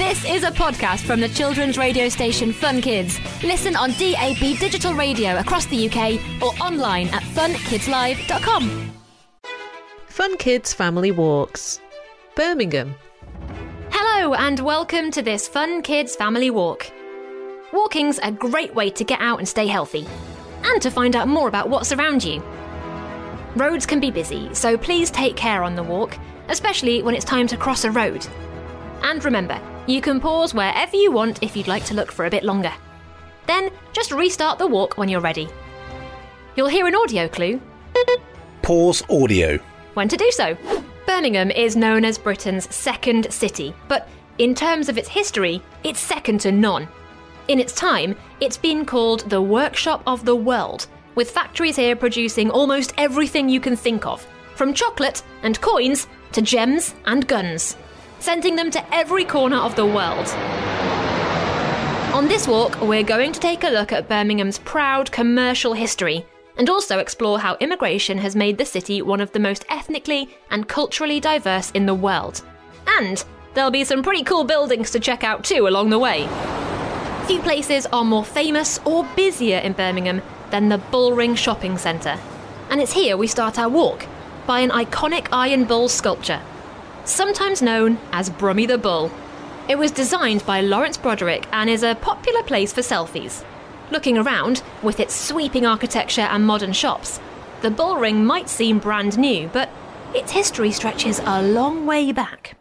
This 0.00 0.24
is 0.24 0.44
a 0.44 0.50
podcast 0.50 1.00
from 1.00 1.20
the 1.20 1.28
children's 1.28 1.76
radio 1.76 2.08
station 2.08 2.54
Fun 2.54 2.80
Kids. 2.80 3.20
Listen 3.44 3.76
on 3.76 3.90
DAB 3.90 4.58
digital 4.58 4.94
radio 4.94 5.36
across 5.36 5.66
the 5.66 5.90
UK 5.90 6.14
or 6.40 6.54
online 6.58 7.08
at 7.08 7.22
funkidslive.com. 7.22 8.92
Fun 10.06 10.36
Kids 10.38 10.72
Family 10.72 11.10
Walks. 11.10 11.82
Birmingham. 12.34 12.94
Hello 13.90 14.32
and 14.32 14.60
welcome 14.60 15.10
to 15.10 15.20
this 15.20 15.46
Fun 15.46 15.82
Kids 15.82 16.16
Family 16.16 16.48
Walk. 16.48 16.90
Walking's 17.74 18.18
a 18.22 18.32
great 18.32 18.74
way 18.74 18.88
to 18.88 19.04
get 19.04 19.20
out 19.20 19.38
and 19.38 19.46
stay 19.46 19.66
healthy 19.66 20.06
and 20.64 20.80
to 20.80 20.90
find 20.90 21.14
out 21.14 21.28
more 21.28 21.46
about 21.46 21.68
what's 21.68 21.92
around 21.92 22.24
you. 22.24 22.42
Roads 23.54 23.84
can 23.84 24.00
be 24.00 24.10
busy, 24.10 24.48
so 24.54 24.78
please 24.78 25.10
take 25.10 25.36
care 25.36 25.62
on 25.62 25.74
the 25.74 25.82
walk, 25.82 26.16
especially 26.48 27.02
when 27.02 27.14
it's 27.14 27.26
time 27.26 27.46
to 27.48 27.58
cross 27.58 27.84
a 27.84 27.90
road. 27.90 28.26
And 29.02 29.24
remember, 29.24 29.60
you 29.86 30.00
can 30.00 30.20
pause 30.20 30.54
wherever 30.54 30.96
you 30.96 31.10
want 31.10 31.42
if 31.42 31.56
you'd 31.56 31.68
like 31.68 31.84
to 31.86 31.94
look 31.94 32.12
for 32.12 32.26
a 32.26 32.30
bit 32.30 32.44
longer. 32.44 32.72
Then 33.46 33.70
just 33.92 34.12
restart 34.12 34.58
the 34.58 34.66
walk 34.66 34.96
when 34.98 35.08
you're 35.08 35.20
ready. 35.20 35.48
You'll 36.56 36.68
hear 36.68 36.86
an 36.86 36.94
audio 36.94 37.28
clue 37.28 37.60
Pause 38.62 39.02
audio. 39.10 39.58
when 39.94 40.08
to 40.08 40.16
do 40.16 40.30
so. 40.30 40.56
Birmingham 41.06 41.50
is 41.50 41.76
known 41.76 42.04
as 42.04 42.18
Britain's 42.18 42.72
second 42.74 43.32
city, 43.32 43.74
but 43.88 44.08
in 44.38 44.54
terms 44.54 44.88
of 44.88 44.96
its 44.96 45.08
history, 45.08 45.60
it's 45.82 45.98
second 46.00 46.40
to 46.42 46.52
none. 46.52 46.86
In 47.48 47.58
its 47.58 47.74
time, 47.74 48.14
it's 48.40 48.56
been 48.56 48.84
called 48.86 49.28
the 49.28 49.42
workshop 49.42 50.02
of 50.06 50.24
the 50.24 50.36
world, 50.36 50.86
with 51.14 51.30
factories 51.30 51.76
here 51.76 51.96
producing 51.96 52.50
almost 52.50 52.94
everything 52.96 53.48
you 53.48 53.60
can 53.60 53.74
think 53.74 54.06
of, 54.06 54.24
from 54.54 54.72
chocolate 54.72 55.22
and 55.42 55.60
coins 55.60 56.06
to 56.32 56.42
gems 56.42 56.94
and 57.06 57.26
guns, 57.26 57.76
sending 58.20 58.54
them 58.54 58.70
to 58.70 58.94
every 58.94 59.24
corner 59.24 59.56
of 59.56 59.74
the 59.74 59.86
world. 59.86 60.28
On 62.14 62.28
this 62.28 62.46
walk, 62.46 62.80
we're 62.80 63.02
going 63.02 63.32
to 63.32 63.40
take 63.40 63.64
a 63.64 63.68
look 63.68 63.92
at 63.92 64.08
Birmingham's 64.08 64.58
proud 64.58 65.10
commercial 65.10 65.72
history 65.72 66.26
and 66.56 66.68
also 66.68 66.98
explore 66.98 67.38
how 67.38 67.56
immigration 67.60 68.18
has 68.18 68.36
made 68.36 68.58
the 68.58 68.64
city 68.64 69.00
one 69.00 69.20
of 69.20 69.32
the 69.32 69.38
most 69.38 69.64
ethnically 69.68 70.28
and 70.50 70.68
culturally 70.68 71.18
diverse 71.20 71.70
in 71.70 71.86
the 71.86 71.94
world. 71.94 72.42
And 72.86 73.24
there'll 73.54 73.70
be 73.70 73.84
some 73.84 74.02
pretty 74.02 74.24
cool 74.24 74.44
buildings 74.44 74.90
to 74.90 75.00
check 75.00 75.24
out 75.24 75.44
too 75.44 75.66
along 75.66 75.90
the 75.90 75.98
way. 75.98 76.28
Few 77.26 77.40
places 77.40 77.86
are 77.86 78.04
more 78.04 78.24
famous 78.24 78.78
or 78.84 79.04
busier 79.16 79.58
in 79.58 79.72
Birmingham 79.72 80.20
than 80.50 80.68
the 80.68 80.78
Bullring 80.78 81.36
Shopping 81.36 81.78
Centre. 81.78 82.18
And 82.68 82.80
it's 82.80 82.92
here 82.92 83.16
we 83.16 83.26
start 83.28 83.58
our 83.58 83.68
walk, 83.68 84.06
by 84.46 84.60
an 84.60 84.70
iconic 84.70 85.28
Iron 85.32 85.64
Bull 85.64 85.88
sculpture, 85.88 86.42
sometimes 87.10 87.62
known 87.62 87.98
as 88.12 88.30
Brummy 88.30 88.66
the 88.66 88.78
Bull. 88.78 89.10
It 89.68 89.78
was 89.78 89.90
designed 89.90 90.44
by 90.46 90.60
Laurence 90.60 90.96
Broderick 90.96 91.46
and 91.52 91.68
is 91.68 91.82
a 91.82 91.94
popular 91.94 92.42
place 92.42 92.72
for 92.72 92.80
selfies. 92.80 93.44
Looking 93.90 94.16
around, 94.16 94.62
with 94.82 95.00
its 95.00 95.14
sweeping 95.14 95.66
architecture 95.66 96.22
and 96.22 96.46
modern 96.46 96.72
shops, 96.72 97.20
the 97.62 97.70
Bull 97.70 97.96
Ring 97.96 98.24
might 98.24 98.48
seem 98.48 98.78
brand 98.78 99.18
new, 99.18 99.48
but 99.52 99.68
its 100.14 100.32
history 100.32 100.70
stretches 100.70 101.20
a 101.24 101.42
long 101.42 101.86
way 101.86 102.12
back. 102.12 102.56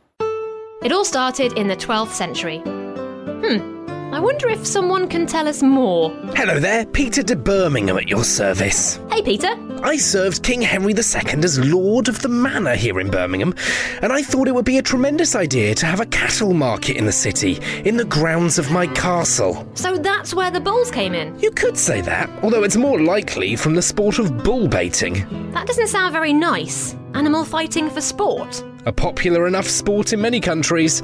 It 0.84 0.92
all 0.92 1.06
started 1.06 1.54
in 1.54 1.68
the 1.68 1.76
12th 1.76 2.12
century. 2.12 2.60
Hmm, 2.60 3.79
I 4.12 4.20
wonder 4.20 4.50
if 4.50 4.66
someone 4.66 5.08
can 5.08 5.28
tell 5.28 5.48
us 5.48 5.62
more. 5.62 6.10
Hello 6.36 6.60
there, 6.60 6.84
Peter 6.88 7.22
de 7.22 7.36
Birmingham 7.36 7.96
at 7.96 8.10
your 8.10 8.24
service. 8.24 9.00
Hey, 9.12 9.22
Peter. 9.22 9.50
I 9.84 9.98
served 9.98 10.42
King 10.42 10.64
Henry 10.64 10.94
II 10.94 11.44
as 11.44 11.60
Lord 11.60 12.10
of 12.10 12.20
the 12.24 12.28
Manor 12.28 12.76
here 12.76 13.00
in 13.00 13.12
Birmingham, 13.12 13.54
and 14.02 14.12
I 14.12 14.24
thought 14.24 14.48
it 14.48 14.56
would 14.56 14.66
be 14.66 14.80
a 14.80 14.82
tremendous 14.82 15.36
idea 15.36 15.76
to 15.76 15.86
have 15.86 16.00
a 16.00 16.08
cattle 16.08 16.56
market 16.56 16.98
in 16.98 17.06
the 17.06 17.12
city, 17.12 17.60
in 17.86 17.98
the 17.98 18.04
grounds 18.04 18.58
of 18.58 18.72
my 18.72 18.88
castle. 18.88 19.70
So 19.76 19.96
that's 19.96 20.34
where 20.34 20.50
the 20.50 20.60
bulls 20.60 20.90
came 20.90 21.14
in. 21.14 21.40
You 21.40 21.52
could 21.52 21.78
say 21.78 22.02
that, 22.02 22.32
although 22.44 22.64
it's 22.64 22.78
more 22.78 23.00
likely 23.00 23.56
from 23.56 23.76
the 23.76 23.82
sport 23.84 24.18
of 24.18 24.44
bull 24.44 24.68
baiting. 24.68 25.52
That 25.52 25.68
doesn't 25.68 25.88
sound 25.88 26.14
very 26.14 26.34
nice. 26.34 26.96
Animal 27.14 27.44
fighting 27.44 27.90
for 27.90 28.02
sport. 28.02 28.64
A 28.86 28.92
popular 28.92 29.48
enough 29.48 29.68
sport 29.68 30.14
in 30.14 30.22
many 30.22 30.40
countries, 30.40 31.02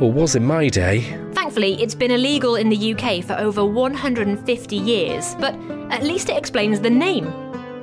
or 0.00 0.12
was 0.12 0.34
in 0.34 0.44
my 0.44 0.68
day. 0.68 1.02
Thankfully, 1.32 1.80
it's 1.80 1.94
been 1.94 2.10
illegal 2.10 2.56
in 2.56 2.68
the 2.68 2.94
UK 2.94 3.24
for 3.24 3.34
over 3.34 3.64
150 3.64 4.76
years, 4.76 5.34
but 5.36 5.54
at 5.90 6.02
least 6.02 6.28
it 6.28 6.36
explains 6.36 6.80
the 6.80 6.90
name. 6.90 7.32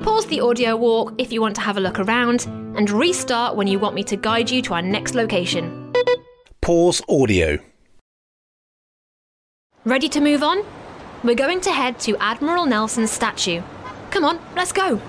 Pause 0.02 0.26
the 0.28 0.42
audio 0.42 0.76
walk 0.76 1.14
if 1.18 1.32
you 1.32 1.42
want 1.42 1.56
to 1.56 1.62
have 1.62 1.78
a 1.78 1.82
look 1.82 2.00
around, 2.00 2.46
and 2.76 2.90
restart 2.90 3.56
when 3.56 3.68
you 3.68 3.80
want 3.80 3.96
me 3.96 4.04
to 4.04 4.16
guide 4.16 4.50
you 4.50 4.62
to 4.64 4.74
our 4.74 4.82
next 4.82 5.16
location. 5.16 5.94
Pause 6.62 7.02
audio. 7.08 7.58
Ready 9.86 10.10
to 10.10 10.20
move 10.20 10.44
on? 10.44 10.64
We're 11.24 11.36
going 11.36 11.62
to 11.62 11.72
head 11.72 12.00
to 12.02 12.18
Admiral 12.18 12.66
Nelson's 12.66 13.12
statue. 13.12 13.62
Come 14.10 14.26
on, 14.26 14.40
let's 14.56 14.72
go. 14.72 15.00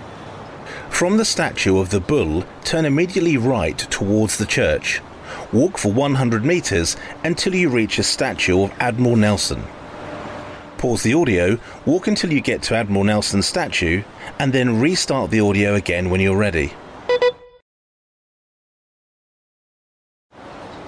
From 0.90 1.16
the 1.16 1.24
statue 1.24 1.78
of 1.78 1.90
the 1.90 2.00
bull, 2.00 2.44
turn 2.64 2.84
immediately 2.84 3.36
right 3.36 3.78
towards 3.78 4.36
the 4.36 4.46
church. 4.46 5.00
Walk 5.52 5.78
for 5.78 5.92
100 5.92 6.44
metres 6.44 6.96
until 7.24 7.54
you 7.54 7.68
reach 7.68 7.98
a 7.98 8.02
statue 8.02 8.62
of 8.62 8.72
Admiral 8.80 9.16
Nelson. 9.16 9.64
Pause 10.78 11.02
the 11.04 11.14
audio, 11.14 11.58
walk 11.86 12.06
until 12.06 12.32
you 12.32 12.40
get 12.40 12.62
to 12.62 12.74
Admiral 12.74 13.04
Nelson's 13.04 13.46
statue, 13.46 14.02
and 14.38 14.52
then 14.52 14.80
restart 14.80 15.30
the 15.30 15.40
audio 15.40 15.74
again 15.74 16.10
when 16.10 16.20
you're 16.20 16.36
ready. 16.36 16.72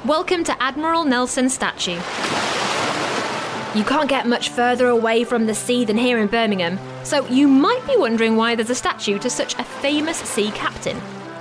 Welcome 0.05 0.45
to 0.45 0.63
Admiral 0.63 1.05
Nelson's 1.05 1.55
statue. 1.55 1.99
You 3.75 3.83
can't 3.83 4.09
get 4.09 4.29
much 4.29 4.51
further 4.51 4.87
away 4.87 5.25
from 5.25 5.47
the 5.47 5.55
sea 5.55 5.85
than 5.85 5.99
here 5.99 6.19
in 6.19 6.29
Birmingham, 6.29 6.79
so 7.03 7.27
you 7.27 7.49
might 7.49 7.85
be 7.89 7.97
wondering 7.97 8.37
why 8.37 8.55
there's 8.55 8.71
a 8.71 8.75
statue 8.75 9.19
to 9.19 9.29
such 9.29 9.59
a 9.59 9.65
famous 9.65 10.19
sea 10.19 10.53
captain. 10.53 11.01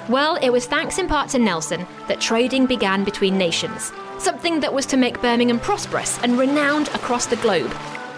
Well, 0.10 0.38
it 0.42 0.50
was 0.50 0.66
thanks 0.66 0.98
in 0.98 1.08
part 1.08 1.30
to 1.30 1.38
Nelson 1.38 1.86
that 2.08 2.20
trading 2.20 2.66
began 2.66 3.04
between 3.04 3.38
nations, 3.38 3.94
something 4.18 4.60
that 4.62 4.74
was 4.74 4.88
to 4.88 4.98
make 4.98 5.22
Birmingham 5.22 5.60
prosperous 5.60 6.18
and 6.24 6.40
renowned 6.40 6.88
across 6.90 7.28
the 7.28 7.36
globe. 7.36 7.72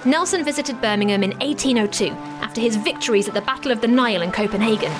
Nelson 0.05 0.45
visited 0.45 0.79
Birmingham 0.79 1.21
in 1.21 1.31
1802 1.39 2.05
after 2.41 2.61
his 2.61 2.77
victories 2.77 3.27
at 3.27 3.33
the 3.33 3.41
Battle 3.41 3.73
of 3.73 3.81
the 3.81 3.87
Nile 3.89 4.21
in 4.21 4.31
Copenhagen. 4.31 4.93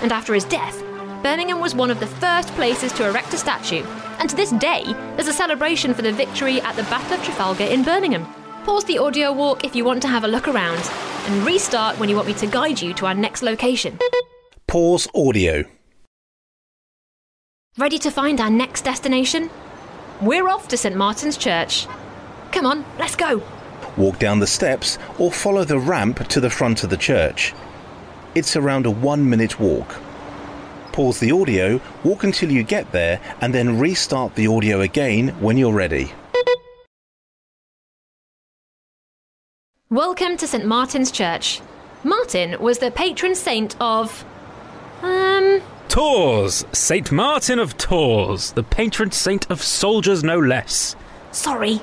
And 0.00 0.12
after 0.12 0.32
his 0.32 0.44
death, 0.44 0.80
Birmingham 1.24 1.58
was 1.58 1.74
one 1.74 1.90
of 1.90 1.98
the 1.98 2.06
first 2.06 2.50
places 2.50 2.92
to 2.92 3.08
erect 3.08 3.34
a 3.34 3.36
statue, 3.36 3.82
and 4.20 4.30
to 4.30 4.36
this 4.36 4.52
day, 4.52 4.84
there's 5.16 5.26
a 5.26 5.32
celebration 5.32 5.92
for 5.92 6.02
the 6.02 6.12
victory 6.12 6.60
at 6.60 6.76
the 6.76 6.84
Battle 6.84 7.14
of 7.14 7.24
Trafalgar 7.24 7.64
in 7.64 7.82
Birmingham. 7.82 8.24
Pause 8.64 8.84
the 8.84 8.98
audio 8.98 9.30
walk 9.30 9.62
if 9.62 9.76
you 9.76 9.84
want 9.84 10.00
to 10.00 10.08
have 10.08 10.24
a 10.24 10.28
look 10.28 10.48
around, 10.48 10.80
and 11.26 11.44
restart 11.44 11.98
when 11.98 12.08
you 12.08 12.16
want 12.16 12.28
me 12.28 12.32
to 12.34 12.46
guide 12.46 12.80
you 12.80 12.94
to 12.94 13.04
our 13.04 13.12
next 13.12 13.42
location. 13.42 13.98
Pause 14.66 15.06
audio. 15.14 15.64
Ready 17.76 17.98
to 17.98 18.10
find 18.10 18.40
our 18.40 18.48
next 18.48 18.82
destination? 18.82 19.50
We're 20.22 20.48
off 20.48 20.66
to 20.68 20.78
St 20.78 20.96
Martin's 20.96 21.36
Church. 21.36 21.86
Come 22.52 22.64
on, 22.64 22.86
let's 22.98 23.16
go. 23.16 23.42
Walk 23.98 24.18
down 24.18 24.38
the 24.38 24.46
steps 24.46 24.96
or 25.18 25.30
follow 25.30 25.64
the 25.64 25.78
ramp 25.78 26.26
to 26.28 26.40
the 26.40 26.48
front 26.48 26.84
of 26.84 26.88
the 26.88 26.96
church. 26.96 27.52
It's 28.34 28.56
around 28.56 28.86
a 28.86 28.90
one 28.90 29.28
minute 29.28 29.60
walk. 29.60 29.94
Pause 30.92 31.20
the 31.20 31.32
audio, 31.32 31.82
walk 32.02 32.24
until 32.24 32.50
you 32.50 32.62
get 32.62 32.90
there, 32.92 33.20
and 33.42 33.54
then 33.54 33.78
restart 33.78 34.34
the 34.36 34.46
audio 34.46 34.80
again 34.80 35.28
when 35.40 35.58
you're 35.58 35.74
ready. 35.74 36.14
Welcome 39.94 40.36
to 40.38 40.48
St 40.48 40.66
Martin's 40.66 41.12
Church. 41.12 41.60
Martin 42.02 42.60
was 42.60 42.80
the 42.80 42.90
patron 42.90 43.36
saint 43.36 43.76
of. 43.80 44.24
Um. 45.02 45.62
Tours, 45.86 46.64
Saint 46.72 47.12
Martin 47.12 47.60
of 47.60 47.78
Tours, 47.78 48.50
the 48.50 48.64
patron 48.64 49.12
saint 49.12 49.48
of 49.48 49.62
soldiers 49.62 50.24
no 50.24 50.36
less. 50.36 50.96
Sorry. 51.30 51.80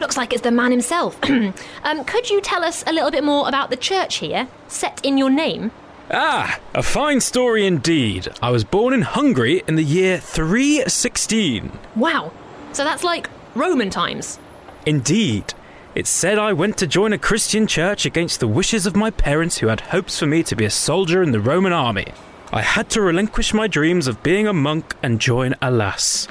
Looks 0.00 0.18
like 0.18 0.34
it's 0.34 0.42
the 0.42 0.50
man 0.50 0.70
himself. 0.70 1.18
um, 1.82 2.04
could 2.04 2.28
you 2.28 2.42
tell 2.42 2.62
us 2.62 2.84
a 2.86 2.92
little 2.92 3.10
bit 3.10 3.24
more 3.24 3.48
about 3.48 3.70
the 3.70 3.76
church 3.78 4.16
here, 4.16 4.46
set 4.68 5.00
in 5.02 5.16
your 5.16 5.30
name? 5.30 5.70
Ah, 6.10 6.60
a 6.74 6.82
fine 6.82 7.22
story 7.22 7.66
indeed. 7.66 8.28
I 8.42 8.50
was 8.50 8.64
born 8.64 8.92
in 8.92 9.00
Hungary 9.00 9.62
in 9.66 9.76
the 9.76 9.82
year 9.82 10.18
316. 10.18 11.72
Wow. 11.96 12.32
So 12.74 12.84
that's 12.84 13.02
like 13.02 13.30
Roman 13.54 13.88
times. 13.88 14.38
Indeed. 14.84 15.54
It 15.92 16.06
said 16.06 16.38
I 16.38 16.52
went 16.52 16.76
to 16.78 16.86
join 16.86 17.12
a 17.12 17.18
Christian 17.18 17.66
church 17.66 18.06
against 18.06 18.38
the 18.38 18.46
wishes 18.46 18.86
of 18.86 18.94
my 18.94 19.10
parents 19.10 19.58
who 19.58 19.66
had 19.66 19.80
hopes 19.80 20.20
for 20.20 20.26
me 20.26 20.44
to 20.44 20.54
be 20.54 20.64
a 20.64 20.70
soldier 20.70 21.20
in 21.20 21.32
the 21.32 21.40
Roman 21.40 21.72
army. 21.72 22.06
I 22.52 22.62
had 22.62 22.88
to 22.90 23.00
relinquish 23.00 23.52
my 23.52 23.66
dreams 23.66 24.06
of 24.06 24.22
being 24.22 24.46
a 24.46 24.52
monk 24.52 24.94
and 25.02 25.20
join 25.20 25.56
a 25.60 25.68
lass. 25.68 26.28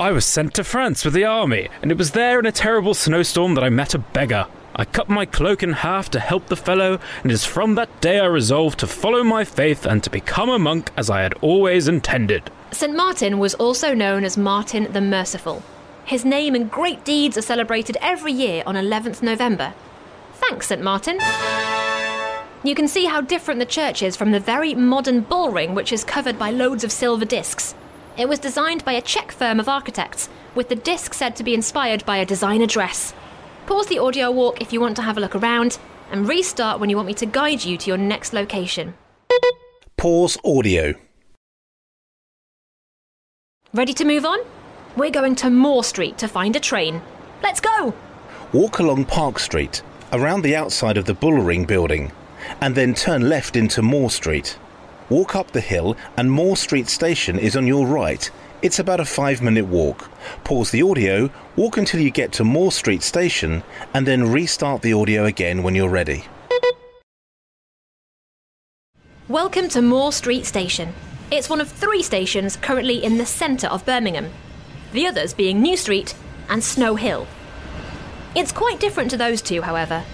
I 0.00 0.10
was 0.10 0.26
sent 0.26 0.54
to 0.54 0.64
France 0.64 1.04
with 1.04 1.14
the 1.14 1.24
army, 1.24 1.68
and 1.80 1.92
it 1.92 1.96
was 1.96 2.10
there 2.10 2.40
in 2.40 2.46
a 2.46 2.52
terrible 2.52 2.94
snowstorm 2.94 3.54
that 3.54 3.62
I 3.64 3.68
met 3.68 3.94
a 3.94 3.98
beggar. 3.98 4.46
I 4.74 4.84
cut 4.84 5.08
my 5.08 5.26
cloak 5.26 5.62
in 5.62 5.74
half 5.74 6.10
to 6.10 6.18
help 6.18 6.46
the 6.46 6.56
fellow, 6.56 6.98
and 7.22 7.30
it 7.30 7.34
is 7.34 7.44
from 7.44 7.76
that 7.76 8.00
day 8.00 8.18
I 8.18 8.26
resolved 8.26 8.80
to 8.80 8.88
follow 8.88 9.22
my 9.22 9.44
faith 9.44 9.86
and 9.86 10.02
to 10.02 10.10
become 10.10 10.50
a 10.50 10.58
monk 10.58 10.90
as 10.96 11.08
I 11.08 11.22
had 11.22 11.34
always 11.34 11.86
intended. 11.86 12.50
St. 12.72 12.96
Martin 12.96 13.38
was 13.38 13.54
also 13.54 13.94
known 13.94 14.24
as 14.24 14.36
Martin 14.36 14.92
the 14.92 15.00
Merciful. 15.00 15.62
His 16.06 16.24
name 16.24 16.54
and 16.54 16.70
great 16.70 17.04
deeds 17.04 17.36
are 17.36 17.42
celebrated 17.42 17.96
every 18.00 18.32
year 18.32 18.62
on 18.64 18.76
11th 18.76 19.22
November. 19.22 19.74
Thanks, 20.34 20.68
St. 20.68 20.80
Martin. 20.80 21.18
You 22.62 22.76
can 22.76 22.86
see 22.86 23.06
how 23.06 23.20
different 23.20 23.58
the 23.58 23.66
church 23.66 24.04
is 24.04 24.14
from 24.14 24.30
the 24.30 24.38
very 24.38 24.72
modern 24.72 25.22
bull 25.22 25.50
ring, 25.50 25.74
which 25.74 25.92
is 25.92 26.04
covered 26.04 26.38
by 26.38 26.50
loads 26.52 26.84
of 26.84 26.92
silver 26.92 27.24
discs. 27.24 27.74
It 28.16 28.28
was 28.28 28.38
designed 28.38 28.84
by 28.84 28.92
a 28.92 29.02
Czech 29.02 29.32
firm 29.32 29.58
of 29.58 29.68
architects, 29.68 30.28
with 30.54 30.68
the 30.68 30.76
disc 30.76 31.12
said 31.12 31.34
to 31.36 31.44
be 31.44 31.54
inspired 31.54 32.06
by 32.06 32.18
a 32.18 32.24
designer 32.24 32.66
dress. 32.66 33.12
Pause 33.66 33.88
the 33.88 33.98
audio 33.98 34.30
walk 34.30 34.60
if 34.60 34.72
you 34.72 34.80
want 34.80 34.94
to 34.96 35.02
have 35.02 35.16
a 35.16 35.20
look 35.20 35.34
around, 35.34 35.80
and 36.12 36.28
restart 36.28 36.78
when 36.78 36.88
you 36.88 36.94
want 36.94 37.08
me 37.08 37.14
to 37.14 37.26
guide 37.26 37.64
you 37.64 37.76
to 37.78 37.88
your 37.88 37.98
next 37.98 38.32
location. 38.32 38.94
Pause 39.96 40.38
audio. 40.44 40.94
Ready 43.74 43.92
to 43.92 44.04
move 44.04 44.24
on? 44.24 44.38
We're 44.96 45.10
going 45.10 45.34
to 45.36 45.50
Moor 45.50 45.84
Street 45.84 46.16
to 46.18 46.26
find 46.26 46.56
a 46.56 46.60
train. 46.60 47.02
Let's 47.42 47.60
go! 47.60 47.92
Walk 48.54 48.78
along 48.78 49.04
Park 49.04 49.38
Street, 49.38 49.82
around 50.10 50.40
the 50.40 50.56
outside 50.56 50.96
of 50.96 51.04
the 51.04 51.12
Bullring 51.12 51.66
building, 51.66 52.12
and 52.62 52.74
then 52.74 52.94
turn 52.94 53.28
left 53.28 53.56
into 53.56 53.82
Moor 53.82 54.08
Street. 54.08 54.56
Walk 55.10 55.36
up 55.36 55.50
the 55.50 55.60
hill, 55.60 55.98
and 56.16 56.30
Moor 56.30 56.56
Street 56.56 56.88
Station 56.88 57.38
is 57.38 57.58
on 57.58 57.66
your 57.66 57.86
right. 57.86 58.30
It's 58.62 58.78
about 58.78 59.00
a 59.00 59.04
five 59.04 59.42
minute 59.42 59.66
walk. 59.66 60.08
Pause 60.44 60.70
the 60.70 60.82
audio, 60.82 61.28
walk 61.56 61.76
until 61.76 62.00
you 62.00 62.10
get 62.10 62.32
to 62.32 62.44
Moor 62.44 62.72
Street 62.72 63.02
Station, 63.02 63.62
and 63.92 64.06
then 64.06 64.32
restart 64.32 64.80
the 64.80 64.94
audio 64.94 65.26
again 65.26 65.62
when 65.62 65.74
you're 65.74 65.90
ready. 65.90 66.24
Welcome 69.28 69.68
to 69.68 69.82
Moor 69.82 70.10
Street 70.10 70.46
Station. 70.46 70.94
It's 71.30 71.50
one 71.50 71.60
of 71.60 71.68
three 71.68 72.02
stations 72.02 72.56
currently 72.56 73.04
in 73.04 73.18
the 73.18 73.26
centre 73.26 73.66
of 73.66 73.84
Birmingham, 73.84 74.30
the 74.92 75.06
others 75.06 75.34
being 75.34 75.60
New 75.60 75.76
Street 75.76 76.14
and 76.48 76.62
Snow 76.62 76.94
Hill. 76.94 77.26
It's 78.34 78.52
quite 78.52 78.80
different 78.80 79.10
to 79.10 79.16
those 79.16 79.40
two, 79.42 79.62
however. 79.62 80.04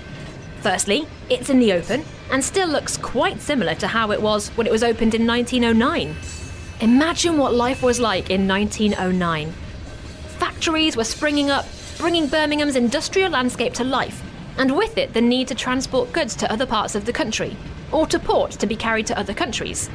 Firstly, 0.60 1.06
it's 1.28 1.50
in 1.50 1.58
the 1.58 1.72
open 1.72 2.04
and 2.30 2.42
still 2.42 2.68
looks 2.68 2.96
quite 2.96 3.40
similar 3.40 3.74
to 3.74 3.88
how 3.88 4.12
it 4.12 4.22
was 4.22 4.48
when 4.50 4.66
it 4.66 4.72
was 4.72 4.84
opened 4.84 5.14
in 5.14 5.26
1909. 5.26 6.16
Imagine 6.80 7.36
what 7.36 7.54
life 7.54 7.82
was 7.82 8.00
like 8.00 8.30
in 8.30 8.48
1909. 8.48 9.52
Factories 10.38 10.96
were 10.96 11.04
springing 11.04 11.50
up, 11.50 11.66
bringing 11.98 12.26
Birmingham's 12.26 12.76
industrial 12.76 13.30
landscape 13.30 13.74
to 13.74 13.84
life, 13.84 14.22
and 14.56 14.76
with 14.76 14.98
it 14.98 15.12
the 15.12 15.20
need 15.20 15.48
to 15.48 15.54
transport 15.54 16.12
goods 16.12 16.34
to 16.36 16.50
other 16.52 16.66
parts 16.66 16.94
of 16.94 17.04
the 17.04 17.12
country, 17.12 17.56
or 17.90 18.06
to 18.06 18.18
ports 18.18 18.56
to 18.56 18.66
be 18.66 18.76
carried 18.76 19.06
to 19.06 19.18
other 19.18 19.34
countries. 19.34 19.90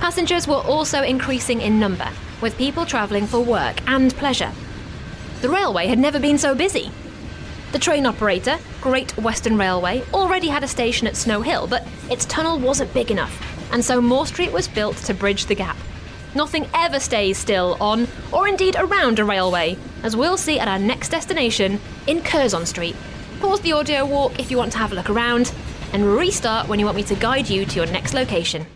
Passengers 0.00 0.46
were 0.46 0.54
also 0.54 1.02
increasing 1.02 1.60
in 1.60 1.80
number, 1.80 2.08
with 2.44 2.58
people 2.58 2.84
travelling 2.84 3.26
for 3.26 3.40
work 3.40 3.80
and 3.88 4.14
pleasure. 4.16 4.52
The 5.40 5.48
railway 5.48 5.86
had 5.86 5.98
never 5.98 6.20
been 6.20 6.36
so 6.36 6.54
busy. 6.54 6.90
The 7.72 7.78
train 7.78 8.04
operator, 8.04 8.58
Great 8.82 9.16
Western 9.16 9.56
Railway, 9.56 10.04
already 10.12 10.48
had 10.48 10.62
a 10.62 10.68
station 10.68 11.06
at 11.06 11.16
Snow 11.16 11.40
Hill, 11.40 11.66
but 11.66 11.88
its 12.10 12.26
tunnel 12.26 12.58
wasn't 12.58 12.92
big 12.92 13.10
enough, 13.10 13.34
and 13.72 13.82
so 13.82 13.98
Moor 13.98 14.26
Street 14.26 14.52
was 14.52 14.68
built 14.68 14.98
to 14.98 15.14
bridge 15.14 15.46
the 15.46 15.54
gap. 15.54 15.78
Nothing 16.34 16.68
ever 16.74 17.00
stays 17.00 17.38
still 17.38 17.78
on, 17.80 18.06
or 18.30 18.46
indeed 18.46 18.76
around 18.78 19.18
a 19.18 19.24
railway, 19.24 19.78
as 20.02 20.14
we'll 20.14 20.36
see 20.36 20.58
at 20.58 20.68
our 20.68 20.78
next 20.78 21.08
destination 21.08 21.80
in 22.06 22.20
Curzon 22.20 22.66
Street. 22.66 22.94
Pause 23.40 23.62
the 23.62 23.72
audio 23.72 24.04
walk 24.04 24.38
if 24.38 24.50
you 24.50 24.58
want 24.58 24.72
to 24.72 24.78
have 24.78 24.92
a 24.92 24.94
look 24.94 25.08
around, 25.08 25.54
and 25.94 26.04
restart 26.04 26.68
when 26.68 26.78
you 26.78 26.84
want 26.84 26.96
me 26.96 27.04
to 27.04 27.14
guide 27.14 27.48
you 27.48 27.64
to 27.64 27.76
your 27.76 27.86
next 27.86 28.12
location. 28.12 28.66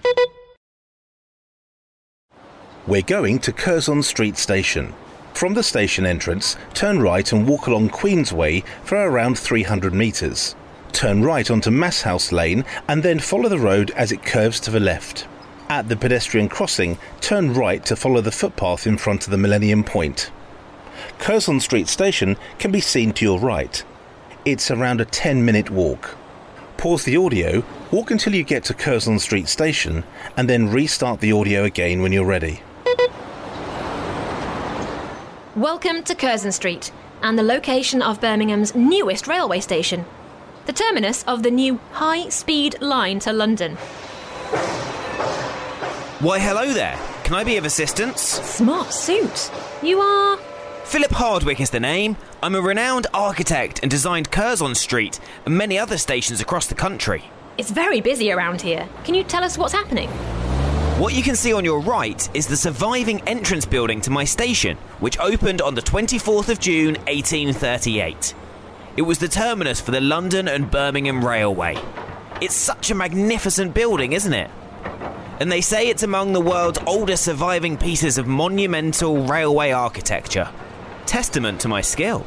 We're 2.88 3.02
going 3.02 3.40
to 3.40 3.52
Curzon 3.52 4.02
Street 4.02 4.38
Station. 4.38 4.94
From 5.34 5.52
the 5.52 5.62
station 5.62 6.06
entrance, 6.06 6.56
turn 6.72 7.02
right 7.02 7.30
and 7.30 7.46
walk 7.46 7.66
along 7.66 7.90
Queensway 7.90 8.64
for 8.82 8.96
around 8.96 9.38
300 9.38 9.92
metres. 9.92 10.56
Turn 10.92 11.22
right 11.22 11.50
onto 11.50 11.70
Masshouse 11.70 12.32
Lane 12.32 12.64
and 12.88 13.02
then 13.02 13.18
follow 13.18 13.50
the 13.50 13.58
road 13.58 13.90
as 13.90 14.10
it 14.10 14.24
curves 14.24 14.58
to 14.60 14.70
the 14.70 14.80
left. 14.80 15.28
At 15.68 15.90
the 15.90 15.96
pedestrian 15.96 16.48
crossing, 16.48 16.96
turn 17.20 17.52
right 17.52 17.84
to 17.84 17.94
follow 17.94 18.22
the 18.22 18.32
footpath 18.32 18.86
in 18.86 18.96
front 18.96 19.26
of 19.26 19.32
the 19.32 19.36
Millennium 19.36 19.84
Point. 19.84 20.30
Curzon 21.18 21.60
Street 21.60 21.88
Station 21.88 22.38
can 22.58 22.72
be 22.72 22.80
seen 22.80 23.12
to 23.12 23.24
your 23.26 23.38
right. 23.38 23.84
It's 24.46 24.70
around 24.70 25.02
a 25.02 25.04
10 25.04 25.44
minute 25.44 25.68
walk. 25.68 26.16
Pause 26.78 27.04
the 27.04 27.18
audio, 27.18 27.62
walk 27.90 28.10
until 28.10 28.34
you 28.34 28.44
get 28.44 28.64
to 28.64 28.72
Curzon 28.72 29.18
Street 29.18 29.48
Station, 29.48 30.04
and 30.38 30.48
then 30.48 30.70
restart 30.72 31.20
the 31.20 31.32
audio 31.32 31.64
again 31.64 32.00
when 32.00 32.12
you're 32.12 32.24
ready. 32.24 32.62
Welcome 35.58 36.04
to 36.04 36.14
Curzon 36.14 36.52
Street 36.52 36.92
and 37.20 37.36
the 37.36 37.42
location 37.42 38.00
of 38.00 38.20
Birmingham's 38.20 38.76
newest 38.76 39.26
railway 39.26 39.58
station, 39.58 40.04
the 40.66 40.72
terminus 40.72 41.24
of 41.24 41.42
the 41.42 41.50
new 41.50 41.80
high 41.90 42.28
speed 42.28 42.80
line 42.80 43.18
to 43.18 43.32
London. 43.32 43.74
Why, 46.20 46.38
hello 46.38 46.72
there. 46.72 46.96
Can 47.24 47.34
I 47.34 47.42
be 47.42 47.56
of 47.56 47.64
assistance? 47.64 48.20
Smart 48.20 48.92
suit. 48.92 49.50
You 49.82 49.98
are. 49.98 50.38
Philip 50.84 51.10
Hardwick 51.10 51.60
is 51.60 51.70
the 51.70 51.80
name. 51.80 52.16
I'm 52.40 52.54
a 52.54 52.60
renowned 52.60 53.08
architect 53.12 53.80
and 53.82 53.90
designed 53.90 54.30
Curzon 54.30 54.76
Street 54.76 55.18
and 55.44 55.58
many 55.58 55.76
other 55.76 55.98
stations 55.98 56.40
across 56.40 56.68
the 56.68 56.76
country. 56.76 57.24
It's 57.56 57.72
very 57.72 58.00
busy 58.00 58.30
around 58.30 58.60
here. 58.60 58.88
Can 59.02 59.16
you 59.16 59.24
tell 59.24 59.42
us 59.42 59.58
what's 59.58 59.72
happening? 59.72 60.08
What 60.98 61.14
you 61.14 61.22
can 61.22 61.36
see 61.36 61.52
on 61.52 61.64
your 61.64 61.78
right 61.78 62.28
is 62.36 62.48
the 62.48 62.56
surviving 62.56 63.20
entrance 63.28 63.64
building 63.64 64.00
to 64.00 64.10
my 64.10 64.24
station, 64.24 64.76
which 64.98 65.16
opened 65.20 65.62
on 65.62 65.76
the 65.76 65.80
24th 65.80 66.48
of 66.48 66.58
June 66.58 66.94
1838. 67.06 68.34
It 68.96 69.02
was 69.02 69.20
the 69.20 69.28
terminus 69.28 69.80
for 69.80 69.92
the 69.92 70.00
London 70.00 70.48
and 70.48 70.68
Birmingham 70.68 71.24
Railway. 71.24 71.76
It's 72.40 72.56
such 72.56 72.90
a 72.90 72.96
magnificent 72.96 73.74
building, 73.74 74.12
isn't 74.12 74.32
it? 74.32 74.50
And 75.38 75.52
they 75.52 75.60
say 75.60 75.86
it's 75.86 76.02
among 76.02 76.32
the 76.32 76.40
world's 76.40 76.80
oldest 76.84 77.22
surviving 77.22 77.76
pieces 77.76 78.18
of 78.18 78.26
monumental 78.26 79.22
railway 79.22 79.70
architecture. 79.70 80.48
Testament 81.06 81.60
to 81.60 81.68
my 81.68 81.80
skill. 81.80 82.26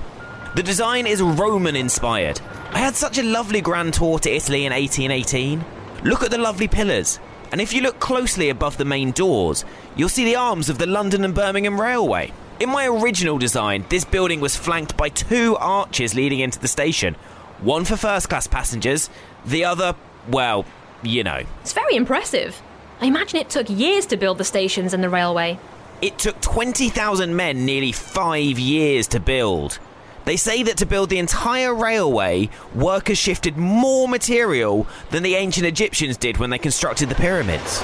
The 0.55 0.63
design 0.63 1.07
is 1.07 1.21
Roman 1.21 1.75
inspired. 1.75 2.39
I 2.71 2.79
had 2.79 2.95
such 2.95 3.17
a 3.17 3.23
lovely 3.23 3.59
grand 3.59 3.95
tour 3.95 4.17
to 4.19 4.31
Italy 4.31 4.65
in 4.65 4.71
1818. 4.71 5.61
Look 6.05 6.23
at 6.23 6.31
the 6.31 6.37
lovely 6.37 6.69
pillars, 6.69 7.19
and 7.51 7.59
if 7.59 7.73
you 7.73 7.81
look 7.81 7.99
closely 7.99 8.49
above 8.49 8.77
the 8.77 8.85
main 8.85 9.11
doors, 9.11 9.65
you'll 9.95 10.09
see 10.09 10.25
the 10.25 10.35
arms 10.35 10.69
of 10.69 10.77
the 10.77 10.85
London 10.85 11.23
and 11.23 11.35
Birmingham 11.35 11.79
Railway. 11.79 12.31
In 12.59 12.69
my 12.69 12.85
original 12.87 13.37
design, 13.37 13.85
this 13.89 14.05
building 14.05 14.39
was 14.39 14.55
flanked 14.55 14.95
by 14.95 15.09
two 15.09 15.57
arches 15.57 16.15
leading 16.15 16.39
into 16.39 16.59
the 16.59 16.67
station 16.67 17.15
one 17.61 17.85
for 17.85 17.95
first 17.95 18.27
class 18.27 18.47
passengers, 18.47 19.09
the 19.45 19.65
other, 19.65 19.95
well, 20.29 20.65
you 21.03 21.23
know. 21.23 21.43
It's 21.61 21.73
very 21.73 21.95
impressive. 21.95 22.59
I 22.99 23.05
imagine 23.05 23.39
it 23.39 23.49
took 23.49 23.69
years 23.69 24.05
to 24.07 24.17
build 24.17 24.37
the 24.37 24.43
stations 24.43 24.93
and 24.93 25.03
the 25.03 25.09
railway. 25.09 25.59
It 26.01 26.17
took 26.17 26.41
20,000 26.41 27.35
men 27.35 27.65
nearly 27.65 27.91
five 27.91 28.57
years 28.57 29.07
to 29.09 29.19
build. 29.19 29.79
They 30.25 30.37
say 30.37 30.63
that 30.63 30.77
to 30.77 30.85
build 30.85 31.09
the 31.09 31.19
entire 31.19 31.73
railway, 31.73 32.49
workers 32.75 33.17
shifted 33.17 33.57
more 33.57 34.07
material 34.07 34.87
than 35.09 35.23
the 35.23 35.35
ancient 35.35 35.65
Egyptians 35.65 36.17
did 36.17 36.37
when 36.37 36.51
they 36.51 36.59
constructed 36.59 37.09
the 37.09 37.15
pyramids. 37.15 37.79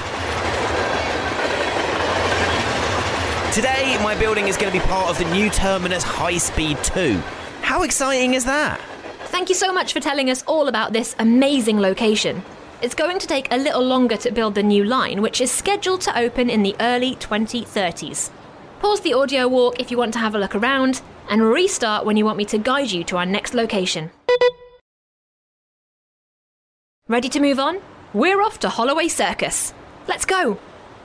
Today, 3.54 3.98
my 4.02 4.16
building 4.18 4.46
is 4.46 4.56
going 4.56 4.72
to 4.72 4.78
be 4.78 4.84
part 4.86 5.10
of 5.10 5.18
the 5.18 5.34
new 5.34 5.50
Terminus 5.50 6.04
High 6.04 6.38
Speed 6.38 6.78
2. 6.84 7.20
How 7.62 7.82
exciting 7.82 8.34
is 8.34 8.44
that? 8.44 8.80
Thank 9.24 9.48
you 9.48 9.54
so 9.54 9.72
much 9.72 9.92
for 9.92 10.00
telling 10.00 10.30
us 10.30 10.44
all 10.46 10.68
about 10.68 10.92
this 10.92 11.16
amazing 11.18 11.80
location. 11.80 12.42
It's 12.82 12.94
going 12.94 13.18
to 13.18 13.26
take 13.26 13.52
a 13.52 13.56
little 13.56 13.82
longer 13.82 14.16
to 14.18 14.30
build 14.30 14.54
the 14.54 14.62
new 14.62 14.84
line, 14.84 15.22
which 15.22 15.40
is 15.40 15.50
scheduled 15.50 16.02
to 16.02 16.16
open 16.16 16.48
in 16.48 16.62
the 16.62 16.76
early 16.78 17.16
2030s. 17.16 18.30
Pause 18.78 19.00
the 19.00 19.14
audio 19.14 19.48
walk 19.48 19.80
if 19.80 19.90
you 19.90 19.98
want 19.98 20.12
to 20.12 20.20
have 20.20 20.36
a 20.36 20.38
look 20.38 20.54
around, 20.54 21.02
and 21.28 21.42
restart 21.42 22.04
when 22.04 22.16
you 22.16 22.24
want 22.24 22.38
me 22.38 22.44
to 22.46 22.58
guide 22.58 22.90
you 22.90 23.04
to 23.04 23.16
our 23.16 23.26
next 23.26 23.54
location. 23.54 24.10
Ready 27.08 27.28
to 27.30 27.40
move 27.40 27.58
on? 27.58 27.80
We're 28.12 28.42
off 28.42 28.60
to 28.60 28.68
Holloway 28.68 29.08
Circus. 29.08 29.72
Let's 30.06 30.24
go! 30.24 30.58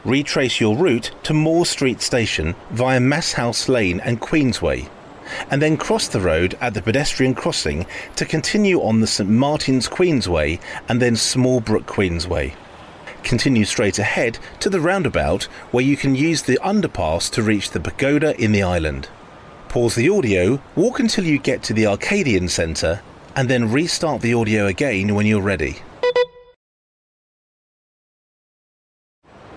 Retrace 0.05 0.59
your 0.59 0.75
route 0.75 1.11
to 1.23 1.33
Moor 1.33 1.65
Street 1.65 2.01
Station 2.01 2.55
via 2.71 2.99
Masshouse 2.99 3.69
Lane 3.69 4.01
and 4.01 4.19
Queensway, 4.19 4.89
and 5.49 5.61
then 5.61 5.77
cross 5.77 6.09
the 6.09 6.19
road 6.19 6.57
at 6.59 6.73
the 6.73 6.81
pedestrian 6.81 7.33
crossing 7.33 7.85
to 8.17 8.25
continue 8.25 8.81
on 8.81 8.99
the 8.99 9.07
St 9.07 9.29
Martin's 9.29 9.87
Queensway 9.87 10.59
and 10.89 11.01
then 11.01 11.13
Smallbrook 11.13 11.85
Queensway. 11.85 12.53
Continue 13.23 13.63
straight 13.63 13.97
ahead 13.97 14.37
to 14.59 14.69
the 14.69 14.81
roundabout 14.81 15.43
where 15.71 15.85
you 15.85 15.95
can 15.95 16.15
use 16.15 16.41
the 16.41 16.59
underpass 16.61 17.31
to 17.31 17.41
reach 17.41 17.71
the 17.71 17.79
pagoda 17.79 18.37
in 18.41 18.51
the 18.51 18.63
island. 18.63 19.07
Pause 19.73 19.95
the 19.95 20.09
audio, 20.09 20.61
walk 20.75 20.99
until 20.99 21.23
you 21.23 21.39
get 21.39 21.63
to 21.63 21.73
the 21.73 21.87
Arcadian 21.87 22.47
Centre, 22.47 23.01
and 23.35 23.49
then 23.49 23.71
restart 23.71 24.21
the 24.21 24.35
audio 24.35 24.67
again 24.67 25.15
when 25.15 25.25
you're 25.25 25.41
ready. 25.41 25.77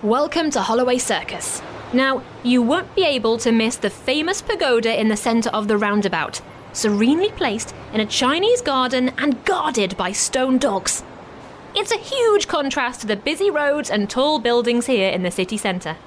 Welcome 0.02 0.50
to 0.52 0.62
Holloway 0.62 0.96
Circus. 0.96 1.60
Now, 1.92 2.22
you 2.42 2.62
won't 2.62 2.94
be 2.94 3.04
able 3.04 3.36
to 3.36 3.52
miss 3.52 3.76
the 3.76 3.90
famous 3.90 4.40
pagoda 4.40 4.98
in 4.98 5.08
the 5.08 5.18
centre 5.18 5.50
of 5.50 5.68
the 5.68 5.76
roundabout, 5.76 6.40
serenely 6.72 7.28
placed 7.32 7.74
in 7.92 8.00
a 8.00 8.06
Chinese 8.06 8.62
garden 8.62 9.12
and 9.18 9.44
guarded 9.44 9.98
by 9.98 10.12
stone 10.12 10.56
dogs. 10.56 11.04
It's 11.74 11.92
a 11.92 11.98
huge 11.98 12.48
contrast 12.48 13.02
to 13.02 13.06
the 13.06 13.16
busy 13.16 13.50
roads 13.50 13.90
and 13.90 14.08
tall 14.08 14.38
buildings 14.38 14.86
here 14.86 15.10
in 15.10 15.22
the 15.22 15.30
city 15.30 15.58
centre. 15.58 15.98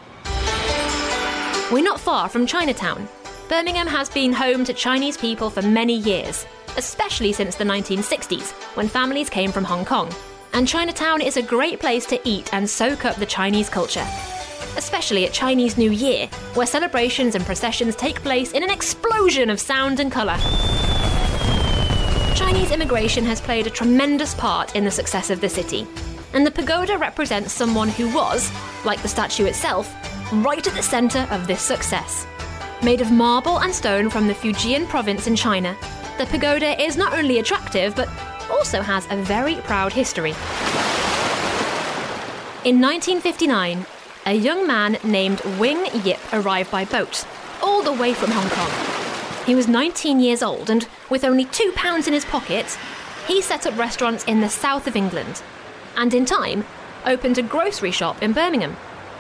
We're 1.72 1.84
not 1.84 2.00
far 2.00 2.28
from 2.28 2.48
Chinatown. 2.48 3.08
Birmingham 3.50 3.88
has 3.88 4.10
been 4.10 4.32
home 4.32 4.63
to 4.63 4.75
Chinese 4.75 5.18
people 5.18 5.50
for 5.50 5.63
many 5.63 5.98
years, 5.98 6.46
especially 6.77 7.34
since 7.34 7.56
the 7.56 7.63
1960s, 7.63 8.51
when 8.75 8.88
families 8.88 9.27
came 9.27 9.51
from 9.51 9.63
Hong 9.63 9.84
Kong. 9.84 10.13
And 10.53 10.68
Chinatown 10.68 11.20
is 11.20 11.36
a 11.36 11.41
great 11.41 11.79
place 11.79 12.06
to 12.06 12.29
eat 12.29 12.53
and 12.53 12.70
soak 12.70 13.06
up 13.06 13.15
the 13.15 13.25
Chinese 13.25 13.68
culture. 13.68 14.06
Especially 14.77 15.25
at 15.25 15.34
Chinese 15.34 15.79
New 15.79 15.89
Year, 15.89 16.27
where 16.53 16.68
celebrations 16.68 17.34
and 17.34 17.44
processions 17.44 17.96
take 17.96 18.22
place 18.22 18.51
in 18.51 18.62
an 18.62 18.70
explosion 18.70 19.50
of 19.50 19.60
sound 19.60 20.00
and 20.00 20.12
colour. 20.12 20.38
Chinese 22.36 22.70
immigration 22.70 23.25
has 23.25 23.41
played 23.41 23.65
a 23.65 23.72
tremendous 23.72 24.36
part 24.36 24.75
in 24.75 24.86
the 24.86 24.91
success 24.91 25.32
of 25.32 25.41
the 25.41 25.50
city, 25.50 25.88
and 26.34 26.46
the 26.46 26.51
pagoda 26.51 27.00
represents 27.00 27.51
someone 27.51 27.89
who 27.89 28.13
was, 28.13 28.51
like 28.86 29.01
the 29.01 29.08
statue 29.08 29.46
itself, 29.46 29.91
right 30.34 30.68
at 30.68 30.75
the 30.75 30.84
centre 30.84 31.27
of 31.32 31.48
this 31.48 31.63
success. 31.63 32.27
Made 32.81 33.01
of 33.01 33.12
marble 33.12 33.59
and 33.59 33.75
stone 33.75 34.09
from 34.09 34.27
the 34.27 34.33
Fujian 34.33 34.88
province 34.88 35.27
in 35.27 35.36
China, 35.36 35.75
the 36.17 36.25
pagoda 36.27 36.81
is 36.81 36.95
not 36.95 37.13
only 37.13 37.39
attractive 37.39 37.93
but 37.93 38.07
also 38.50 38.81
has 38.81 39.05
a 39.12 39.17
very 39.17 39.55
proud 39.55 39.91
history. 39.91 40.31
In 42.63 42.79
1959, 42.79 43.86
a 44.25 44.33
young 44.33 44.65
man 44.65 44.98
named 45.03 45.41
Wing 45.59 45.88
Yip 46.05 46.19
arrived 46.31 46.71
by 46.71 46.86
boat, 46.86 47.25
all 47.62 47.83
the 47.83 47.91
way 47.91 48.13
from 48.13 48.31
Hong 48.31 48.50
Kong. 48.50 48.71
He 49.45 49.55
was 49.55 49.67
19 49.67 50.21
years 50.21 50.41
old, 50.41 50.69
and 50.69 50.88
with 51.09 51.25
only 51.25 51.45
two 51.45 51.74
pounds 51.75 52.07
in 52.07 52.13
his 52.13 52.24
pocket, 52.24 52.77
he 53.27 53.41
set 53.41 53.67
up 53.67 53.77
restaurants 53.77 54.24
in 54.24 54.39
the 54.39 54.50
south 54.50 54.88
of 54.88 54.95
England, 54.95 55.41
and 55.98 56.13
in 56.13 56.24
time, 56.24 56.63
opened 57.05 57.38
a 57.38 57.43
grocery 57.43 57.91
shop 57.91 58.24
in 58.24 58.31
Birmingham. 58.31 58.77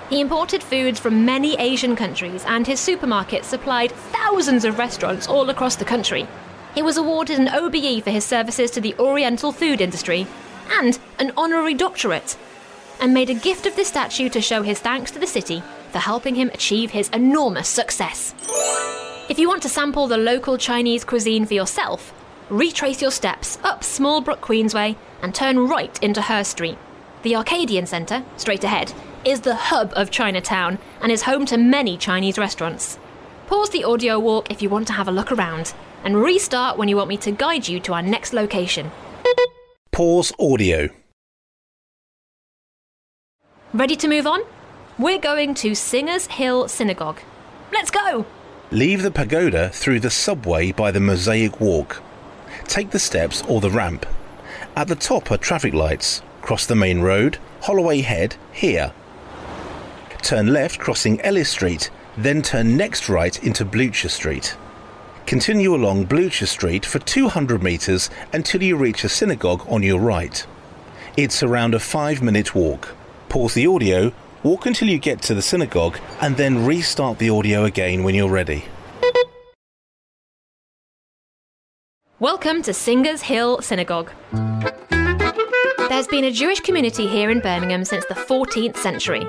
He 0.09 0.21
imported 0.21 0.63
foods 0.63 0.99
from 0.99 1.23
many 1.23 1.55
Asian 1.57 1.95
countries, 1.95 2.43
and 2.47 2.65
his 2.65 2.79
supermarket 2.79 3.45
supplied 3.45 3.91
thousands 3.91 4.65
of 4.65 4.79
restaurants 4.79 5.27
all 5.27 5.49
across 5.51 5.75
the 5.75 5.85
country. 5.85 6.27
He 6.73 6.81
was 6.81 6.97
awarded 6.97 7.37
an 7.37 7.49
OBE 7.49 8.03
for 8.03 8.09
his 8.09 8.25
services 8.25 8.71
to 8.71 8.81
the 8.81 8.95
Oriental 8.97 9.51
food 9.51 9.81
industry 9.81 10.25
and 10.79 10.97
an 11.19 11.31
honorary 11.37 11.75
doctorate, 11.75 12.37
and 12.99 13.13
made 13.13 13.29
a 13.29 13.35
gift 13.35 13.67
of 13.67 13.75
this 13.75 13.87
statue 13.87 14.29
to 14.29 14.41
show 14.41 14.63
his 14.63 14.79
thanks 14.79 15.11
to 15.11 15.19
the 15.19 15.27
city 15.27 15.61
for 15.91 15.99
helping 15.99 16.35
him 16.35 16.49
achieve 16.53 16.91
his 16.91 17.09
enormous 17.09 17.67
success. 17.67 18.33
If 19.29 19.37
you 19.37 19.47
want 19.47 19.61
to 19.61 19.69
sample 19.69 20.07
the 20.07 20.17
local 20.17 20.57
Chinese 20.57 21.03
cuisine 21.03 21.45
for 21.45 21.53
yourself, 21.53 22.13
retrace 22.49 22.99
your 22.99 23.11
steps 23.11 23.59
up 23.63 23.81
Smallbrook 23.81 24.39
Queensway 24.39 24.95
and 25.21 25.35
turn 25.35 25.67
right 25.67 26.01
into 26.01 26.23
Hurst 26.23 26.51
Street. 26.51 26.77
The 27.21 27.35
Arcadian 27.35 27.85
Centre, 27.85 28.23
straight 28.37 28.63
ahead, 28.63 28.93
is 29.29 29.41
the 29.41 29.53
hub 29.53 29.93
of 29.95 30.09
Chinatown 30.09 30.79
and 31.01 31.11
is 31.11 31.21
home 31.21 31.45
to 31.45 31.55
many 31.55 31.97
Chinese 31.97 32.39
restaurants. 32.39 32.97
Pause 33.45 33.69
the 33.69 33.83
audio 33.83 34.17
walk 34.17 34.49
if 34.49 34.61
you 34.61 34.69
want 34.69 34.87
to 34.87 34.93
have 34.93 35.07
a 35.07 35.11
look 35.11 35.31
around, 35.31 35.73
and 36.03 36.19
restart 36.19 36.77
when 36.77 36.89
you 36.89 36.95
want 36.95 37.09
me 37.09 37.17
to 37.17 37.31
guide 37.31 37.67
you 37.67 37.79
to 37.81 37.93
our 37.93 38.01
next 38.01 38.33
location. 38.33 38.89
Pause 39.91 40.33
audio. 40.39 40.89
Ready 43.71 43.95
to 43.97 44.07
move 44.07 44.25
on? 44.25 44.41
We're 44.97 45.19
going 45.19 45.53
to 45.55 45.75
Singers 45.75 46.25
Hill 46.25 46.67
Synagogue. 46.67 47.19
Let's 47.71 47.91
go! 47.91 48.25
Leave 48.71 49.03
the 49.03 49.11
pagoda 49.11 49.69
through 49.69 49.99
the 49.99 50.09
subway 50.09 50.71
by 50.71 50.89
the 50.89 50.99
Mosaic 50.99 51.59
Walk. 51.59 52.01
Take 52.65 52.89
the 52.89 52.99
steps 52.99 53.43
or 53.47 53.61
the 53.61 53.69
ramp. 53.69 54.07
At 54.75 54.87
the 54.87 54.95
top 54.95 55.29
are 55.31 55.37
traffic 55.37 55.75
lights. 55.75 56.23
Cross 56.41 56.65
the 56.65 56.75
main 56.75 57.01
road, 57.01 57.37
Holloway 57.61 58.01
Head, 58.01 58.35
here. 58.51 58.91
Turn 60.21 60.53
left 60.53 60.79
crossing 60.79 61.19
Ellis 61.21 61.49
Street, 61.49 61.89
then 62.17 62.41
turn 62.41 62.77
next 62.77 63.09
right 63.09 63.41
into 63.43 63.65
Blucher 63.65 64.09
Street. 64.09 64.55
Continue 65.25 65.75
along 65.75 66.05
Blucher 66.05 66.45
Street 66.45 66.85
for 66.85 66.99
200 66.99 67.61
metres 67.61 68.09
until 68.33 68.63
you 68.63 68.75
reach 68.75 69.03
a 69.03 69.09
synagogue 69.09 69.63
on 69.67 69.83
your 69.83 69.99
right. 69.99 70.45
It's 71.17 71.43
around 71.43 71.73
a 71.73 71.79
five 71.79 72.21
minute 72.21 72.55
walk. 72.55 72.95
Pause 73.29 73.53
the 73.53 73.67
audio, 73.67 74.11
walk 74.43 74.65
until 74.65 74.89
you 74.89 74.97
get 74.97 75.21
to 75.23 75.33
the 75.33 75.41
synagogue, 75.41 75.99
and 76.21 76.35
then 76.37 76.65
restart 76.65 77.19
the 77.19 77.29
audio 77.29 77.65
again 77.65 78.03
when 78.03 78.15
you're 78.15 78.29
ready. 78.29 78.65
Welcome 82.19 82.61
to 82.63 82.73
Singers 82.73 83.21
Hill 83.21 83.61
Synagogue. 83.61 84.11
There's 85.99 86.07
been 86.07 86.23
a 86.23 86.31
Jewish 86.31 86.61
community 86.61 87.07
here 87.07 87.29
in 87.29 87.41
Birmingham 87.41 87.83
since 87.83 88.05
the 88.05 88.13
14th 88.13 88.77
century. 88.77 89.21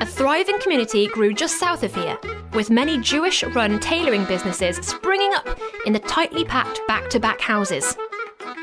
A 0.00 0.06
thriving 0.06 0.58
community 0.58 1.06
grew 1.06 1.34
just 1.34 1.60
south 1.60 1.82
of 1.82 1.94
here, 1.94 2.18
with 2.54 2.70
many 2.70 2.98
Jewish 2.98 3.44
run 3.44 3.78
tailoring 3.78 4.24
businesses 4.24 4.76
springing 4.76 5.34
up 5.34 5.46
in 5.84 5.92
the 5.92 5.98
tightly 5.98 6.42
packed 6.42 6.80
back 6.88 7.10
to 7.10 7.20
back 7.20 7.42
houses. 7.42 7.94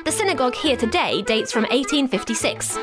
The 0.06 0.12
synagogue 0.12 0.56
here 0.56 0.76
today 0.76 1.22
dates 1.22 1.52
from 1.52 1.66
1856. 1.66 2.80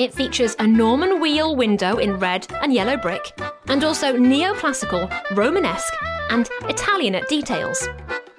It 0.00 0.14
features 0.14 0.56
a 0.58 0.66
Norman 0.66 1.20
wheel 1.20 1.54
window 1.54 1.98
in 1.98 2.18
red 2.18 2.46
and 2.62 2.72
yellow 2.72 2.96
brick, 2.96 3.38
and 3.66 3.84
also 3.84 4.16
neoclassical, 4.16 5.12
Romanesque, 5.36 5.92
and 6.30 6.48
Italianate 6.62 7.28
details. 7.28 7.86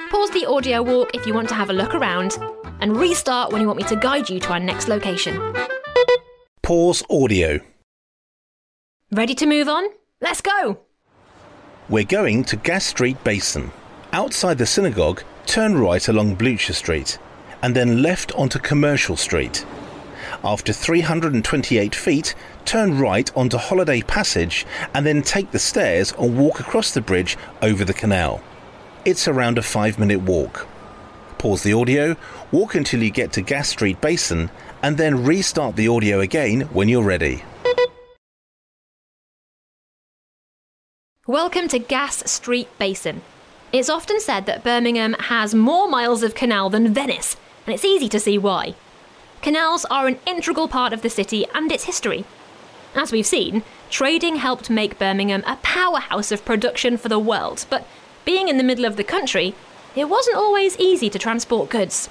Pause 0.10 0.32
the 0.32 0.48
audio 0.48 0.82
walk 0.82 1.14
if 1.14 1.28
you 1.28 1.36
want 1.36 1.50
to 1.50 1.56
have 1.56 1.70
a 1.70 1.74
look 1.74 1.94
around, 1.94 2.36
and 2.80 2.98
restart 2.98 3.52
when 3.52 3.62
you 3.62 3.68
want 3.68 3.78
me 3.78 3.84
to 3.86 3.96
guide 3.96 4.30
you 4.30 4.40
to 4.40 4.52
our 4.54 4.60
next 4.60 4.88
location. 4.88 5.40
Pause 6.62 7.04
audio. 7.10 7.60
Ready 9.12 9.36
to 9.36 9.46
move 9.46 9.70
on? 9.70 9.86
Let's 10.20 10.42
go! 10.42 10.80
We're 11.90 12.04
going 12.04 12.44
to 12.46 12.58
Gas 12.58 12.86
Street 12.86 13.24
Basin. 13.24 13.72
Outside 14.12 14.58
the 14.58 14.66
synagogue, 14.66 15.24
turn 15.46 15.78
right 15.78 16.06
along 16.08 16.36
Blucher 16.36 16.74
Street, 16.74 17.18
and 17.62 17.76
then 17.76 18.02
left 18.02 18.34
onto 18.34 18.60
Commercial 18.60 19.16
Street. 19.16 19.66
After 20.44 20.74
328 20.74 21.96
feet, 21.96 22.36
turn 22.66 23.00
right 23.00 23.32
onto 23.36 23.58
Holliday 23.58 24.02
Passage, 24.02 24.66
and 24.94 25.06
then 25.06 25.22
take 25.22 25.52
the 25.52 25.60
stairs 25.60 26.14
and 26.20 26.38
walk 26.38 26.60
across 26.60 26.92
the 26.92 27.02
bridge 27.02 27.38
over 27.62 27.86
the 27.86 27.94
canal. 27.94 28.42
It's 29.06 29.28
around 29.28 29.58
a 29.58 29.62
five 29.62 29.98
minute 29.98 30.22
walk. 30.22 30.68
Pause 31.38 31.64
the 31.64 31.74
audio, 31.74 32.16
walk 32.52 32.74
until 32.74 33.04
you 33.04 33.12
get 33.12 33.32
to 33.34 33.44
Gas 33.44 33.70
Street 33.70 34.02
Basin, 34.02 34.50
and 34.82 34.98
then 34.98 35.24
restart 35.24 35.76
the 35.76 35.88
audio 35.88 36.20
again 36.20 36.62
when 36.74 36.90
you're 36.90 37.04
ready. 37.04 37.44
Welcome 41.28 41.68
to 41.68 41.78
Gas 41.78 42.30
Street 42.32 42.70
Basin. 42.80 43.22
It's 43.72 43.90
often 43.90 44.20
said 44.20 44.48
that 44.48 44.64
Birmingham 44.64 45.14
has 45.14 45.54
more 45.54 45.88
miles 45.88 46.24
of 46.24 46.34
canal 46.34 46.72
than 46.72 46.92
Venice, 46.92 47.36
and 47.68 47.76
it's 47.76 47.86
easy 47.86 48.10
to 48.10 48.20
see 48.20 48.40
why. 48.40 48.74
Canals 49.44 49.86
are 49.92 50.08
an 50.08 50.18
integral 50.26 50.68
part 50.68 50.92
of 50.92 51.04
the 51.04 51.10
city 51.10 51.46
and 51.54 51.72
its 51.72 51.84
history. 51.84 52.26
As 52.96 53.12
we've 53.12 53.28
seen, 53.28 53.62
trading 53.92 54.38
helped 54.38 54.72
make 54.72 54.98
Birmingham 54.98 55.44
a 55.46 55.58
powerhouse 55.58 56.32
of 56.32 56.46
production 56.46 56.98
for 56.98 57.10
the 57.10 57.20
world, 57.20 57.68
but 57.70 57.86
being 58.26 58.48
in 58.48 58.58
the 58.58 58.64
middle 58.64 58.86
of 58.86 58.96
the 58.96 59.04
country, 59.04 59.54
it 59.96 60.06
wasn't 60.06 60.38
always 60.38 60.78
easy 60.78 61.10
to 61.10 61.20
transport 61.20 61.70
goods. 61.70 62.10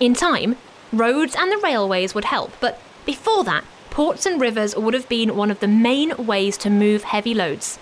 In 0.00 0.14
time, 0.14 0.56
roads 0.92 1.36
and 1.38 1.50
the 1.50 1.58
railways 1.58 2.14
would 2.14 2.26
help, 2.26 2.52
but 2.60 2.80
before 3.04 3.44
that, 3.44 3.64
ports 3.90 4.26
and 4.26 4.40
rivers 4.40 4.76
would 4.76 4.94
have 4.94 5.08
been 5.08 5.36
one 5.36 5.50
of 5.50 5.60
the 5.60 5.68
main 5.68 6.26
ways 6.26 6.56
to 6.58 6.70
move 6.70 7.04
heavy 7.04 7.34
loads. 7.34 7.78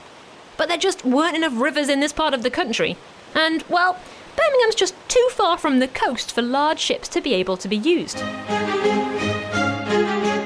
But 0.56 0.68
there 0.68 0.78
just 0.78 1.04
weren't 1.04 1.36
enough 1.36 1.60
rivers 1.60 1.88
in 1.88 2.00
this 2.00 2.12
part 2.12 2.32
of 2.32 2.42
the 2.42 2.50
country, 2.50 2.96
and, 3.34 3.62
well, 3.68 3.98
Birmingham's 4.36 4.74
just 4.74 4.94
too 5.08 5.28
far 5.32 5.58
from 5.58 5.78
the 5.78 5.88
coast 5.88 6.32
for 6.32 6.42
large 6.42 6.78
ships 6.78 7.08
to 7.08 7.20
be 7.20 7.34
able 7.34 7.56
to 7.58 7.68
be 7.68 7.76
used. 7.76 8.18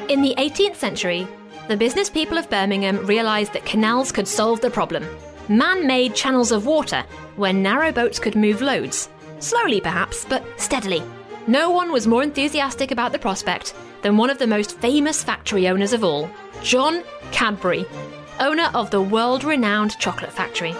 In 0.09 0.23
the 0.23 0.35
18th 0.39 0.77
century, 0.77 1.27
the 1.69 1.77
business 1.77 2.11
people 2.11 2.37
of 2.37 2.51
Birmingham 2.51 3.07
realised 3.07 3.53
that 3.53 3.65
canals 3.65 4.11
could 4.11 4.27
solve 4.27 4.61
the 4.61 4.71
problem. 4.71 5.07
Man 5.51 5.85
made 5.85 6.15
channels 6.15 6.53
of 6.53 6.65
water 6.65 7.03
where 7.35 7.53
narrow 7.53 7.91
boats 7.91 8.21
could 8.21 8.37
move 8.37 8.63
loads. 8.63 9.09
Slowly, 9.41 9.81
perhaps, 9.81 10.25
but 10.25 10.45
steadily. 10.61 11.03
No 11.49 11.71
one 11.71 11.91
was 11.91 12.07
more 12.07 12.23
enthusiastic 12.23 12.93
about 12.93 13.11
the 13.11 13.19
prospect 13.19 13.75
than 14.03 14.17
one 14.17 14.31
of 14.31 14.39
the 14.39 14.47
most 14.47 14.79
famous 14.79 15.25
factory 15.25 15.67
owners 15.67 15.93
of 15.93 16.05
all, 16.05 16.31
John 16.63 17.03
Cadbury, 17.33 17.85
owner 18.39 18.71
of 18.75 18.93
the 18.93 19.03
world 19.03 19.43
renowned 19.43 19.99
chocolate 19.99 20.31
factory. 20.31 20.71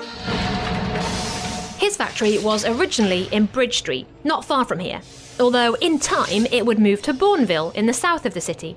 His 1.85 1.97
factory 1.97 2.39
was 2.39 2.65
originally 2.65 3.25
in 3.33 3.47
Bridge 3.47 3.79
Street, 3.79 4.07
not 4.23 4.45
far 4.45 4.65
from 4.65 4.79
here, 4.79 5.01
although 5.41 5.75
in 5.81 5.99
time 5.99 6.47
it 6.53 6.65
would 6.65 6.79
move 6.79 7.03
to 7.03 7.13
Bournville 7.13 7.75
in 7.75 7.87
the 7.87 7.93
south 7.93 8.25
of 8.25 8.35
the 8.35 8.41
city. 8.41 8.77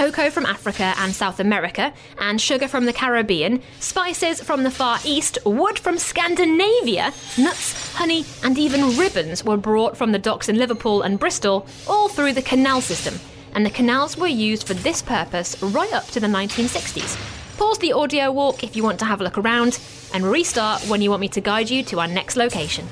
Cocoa 0.00 0.30
from 0.30 0.46
Africa 0.46 0.94
and 0.96 1.14
South 1.14 1.40
America, 1.40 1.92
and 2.18 2.40
sugar 2.40 2.66
from 2.66 2.86
the 2.86 2.92
Caribbean, 2.92 3.60
spices 3.80 4.40
from 4.42 4.62
the 4.62 4.70
Far 4.70 4.98
East, 5.04 5.36
wood 5.44 5.78
from 5.78 5.98
Scandinavia, 5.98 7.12
nuts, 7.36 7.92
honey, 7.92 8.24
and 8.42 8.56
even 8.56 8.96
ribbons 8.96 9.44
were 9.44 9.58
brought 9.58 9.98
from 9.98 10.12
the 10.12 10.18
docks 10.18 10.48
in 10.48 10.56
Liverpool 10.56 11.02
and 11.02 11.18
Bristol, 11.18 11.66
all 11.86 12.08
through 12.08 12.32
the 12.32 12.40
canal 12.40 12.80
system. 12.80 13.20
And 13.54 13.66
the 13.66 13.68
canals 13.68 14.16
were 14.16 14.26
used 14.26 14.66
for 14.66 14.72
this 14.72 15.02
purpose 15.02 15.62
right 15.62 15.92
up 15.92 16.06
to 16.12 16.20
the 16.20 16.26
1960s. 16.26 17.58
Pause 17.58 17.78
the 17.80 17.92
audio 17.92 18.32
walk 18.32 18.64
if 18.64 18.74
you 18.74 18.82
want 18.82 18.98
to 19.00 19.04
have 19.04 19.20
a 19.20 19.24
look 19.24 19.36
around, 19.36 19.78
and 20.14 20.24
restart 20.24 20.80
when 20.88 21.02
you 21.02 21.10
want 21.10 21.20
me 21.20 21.28
to 21.28 21.42
guide 21.42 21.68
you 21.68 21.82
to 21.84 22.00
our 22.00 22.08
next 22.08 22.36
location. 22.36 22.86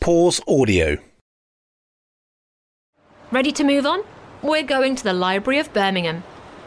Pause 0.00 0.42
audio. 0.46 0.98
Ready 3.30 3.52
to 3.52 3.64
move 3.64 3.86
on? 3.86 4.04
We're 4.42 4.64
going 4.64 4.96
to 4.96 5.04
the 5.04 5.12
Library 5.12 5.60
of 5.60 5.72
Birmingham. 5.72 6.24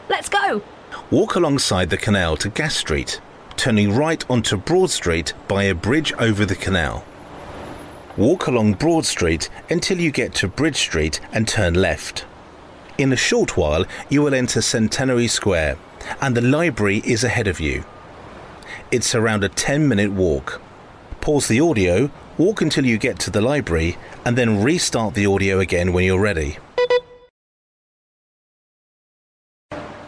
Let's 0.08 0.30
go! 0.30 0.62
Walk 1.10 1.34
alongside 1.34 1.90
the 1.90 1.98
canal 1.98 2.38
to 2.38 2.48
Gas 2.48 2.74
Street, 2.74 3.20
turning 3.58 3.94
right 3.94 4.24
onto 4.30 4.56
Broad 4.56 4.88
Street 4.88 5.34
by 5.46 5.64
a 5.64 5.74
bridge 5.74 6.10
over 6.14 6.46
the 6.46 6.56
canal. 6.56 7.04
Walk 8.16 8.46
along 8.46 8.74
Broad 8.74 9.04
Street 9.04 9.50
until 9.68 10.00
you 10.00 10.10
get 10.10 10.32
to 10.36 10.48
Bridge 10.48 10.78
Street 10.78 11.20
and 11.32 11.46
turn 11.46 11.74
left. 11.74 12.24
In 12.96 13.12
a 13.12 13.16
short 13.16 13.58
while, 13.58 13.84
you 14.08 14.22
will 14.22 14.32
enter 14.32 14.62
Centenary 14.62 15.28
Square, 15.28 15.76
and 16.22 16.34
the 16.34 16.40
library 16.40 17.02
is 17.04 17.24
ahead 17.24 17.46
of 17.46 17.60
you. 17.60 17.84
It's 18.90 19.14
around 19.14 19.44
a 19.44 19.50
10 19.50 19.86
minute 19.86 20.12
walk. 20.12 20.62
Pause 21.20 21.48
the 21.48 21.60
audio, 21.60 22.10
walk 22.38 22.62
until 22.62 22.86
you 22.86 22.96
get 22.96 23.18
to 23.18 23.30
the 23.30 23.42
library, 23.42 23.98
and 24.24 24.38
then 24.38 24.62
restart 24.62 25.12
the 25.12 25.26
audio 25.26 25.60
again 25.60 25.92
when 25.92 26.06
you're 26.06 26.18
ready. 26.18 26.56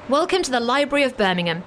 Welcome 0.08 0.42
to 0.44 0.50
the 0.50 0.58
Library 0.58 1.04
of 1.04 1.18
Birmingham. 1.18 1.64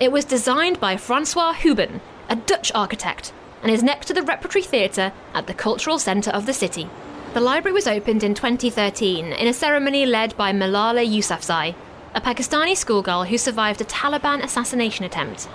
It 0.00 0.10
was 0.10 0.24
designed 0.24 0.80
by 0.80 0.96
Francois 0.96 1.52
Houben, 1.52 2.00
a 2.26 2.36
Dutch 2.36 2.72
architect, 2.74 3.34
and 3.62 3.70
is 3.70 3.82
next 3.82 4.06
to 4.06 4.14
the 4.14 4.22
Repertory 4.22 4.62
Theatre 4.62 5.12
at 5.34 5.46
the 5.46 5.52
Cultural 5.52 5.98
Centre 5.98 6.30
of 6.30 6.46
the 6.46 6.54
city. 6.54 6.88
The 7.34 7.42
library 7.42 7.74
was 7.74 7.86
opened 7.86 8.24
in 8.24 8.32
2013 8.32 9.26
in 9.26 9.46
a 9.46 9.52
ceremony 9.52 10.06
led 10.06 10.34
by 10.38 10.54
Malala 10.54 11.06
Yousafzai, 11.06 11.74
a 12.14 12.20
Pakistani 12.22 12.74
schoolgirl 12.74 13.24
who 13.24 13.36
survived 13.36 13.82
a 13.82 13.84
Taliban 13.84 14.42
assassination 14.42 15.04
attempt. 15.04 15.46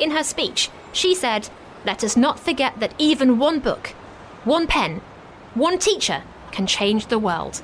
In 0.00 0.12
her 0.12 0.24
speech, 0.24 0.70
she 0.94 1.14
said, 1.14 1.50
Let 1.84 2.02
us 2.02 2.16
not 2.16 2.40
forget 2.40 2.80
that 2.80 2.94
even 2.96 3.38
one 3.38 3.60
book, 3.60 3.88
one 4.44 4.66
pen, 4.66 5.02
one 5.52 5.78
teacher 5.78 6.22
can 6.50 6.66
change 6.66 7.08
the 7.08 7.18
world. 7.18 7.62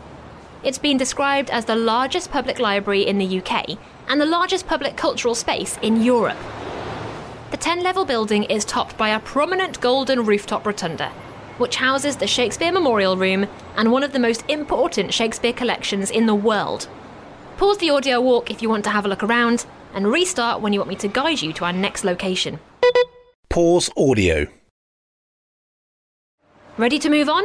It's 0.64 0.78
been 0.78 0.96
described 0.96 1.50
as 1.50 1.66
the 1.66 1.76
largest 1.76 2.32
public 2.32 2.58
library 2.58 3.06
in 3.06 3.18
the 3.18 3.40
UK 3.40 3.78
and 4.08 4.20
the 4.20 4.26
largest 4.26 4.66
public 4.66 4.96
cultural 4.96 5.36
space 5.36 5.78
in 5.82 6.02
Europe. 6.02 6.38
The 7.52 7.56
10 7.56 7.82
level 7.82 8.04
building 8.04 8.42
is 8.44 8.64
topped 8.64 8.98
by 8.98 9.10
a 9.10 9.20
prominent 9.20 9.80
golden 9.80 10.24
rooftop 10.24 10.66
rotunda, 10.66 11.10
which 11.58 11.76
houses 11.76 12.16
the 12.16 12.26
Shakespeare 12.26 12.72
Memorial 12.72 13.16
Room 13.16 13.46
and 13.76 13.92
one 13.92 14.02
of 14.02 14.12
the 14.12 14.18
most 14.18 14.44
important 14.48 15.14
Shakespeare 15.14 15.52
collections 15.52 16.10
in 16.10 16.26
the 16.26 16.34
world. 16.34 16.88
Pause 17.56 17.78
the 17.78 17.90
audio 17.90 18.20
walk 18.20 18.50
if 18.50 18.60
you 18.60 18.68
want 18.68 18.82
to 18.84 18.90
have 18.90 19.04
a 19.04 19.08
look 19.08 19.22
around, 19.22 19.64
and 19.94 20.10
restart 20.10 20.60
when 20.60 20.72
you 20.72 20.80
want 20.80 20.88
me 20.88 20.96
to 20.96 21.08
guide 21.08 21.40
you 21.40 21.52
to 21.52 21.64
our 21.64 21.72
next 21.72 22.04
location. 22.04 22.58
Pause 23.48 23.90
audio. 23.96 24.46
Ready 26.76 26.98
to 26.98 27.08
move 27.08 27.28
on? 27.28 27.44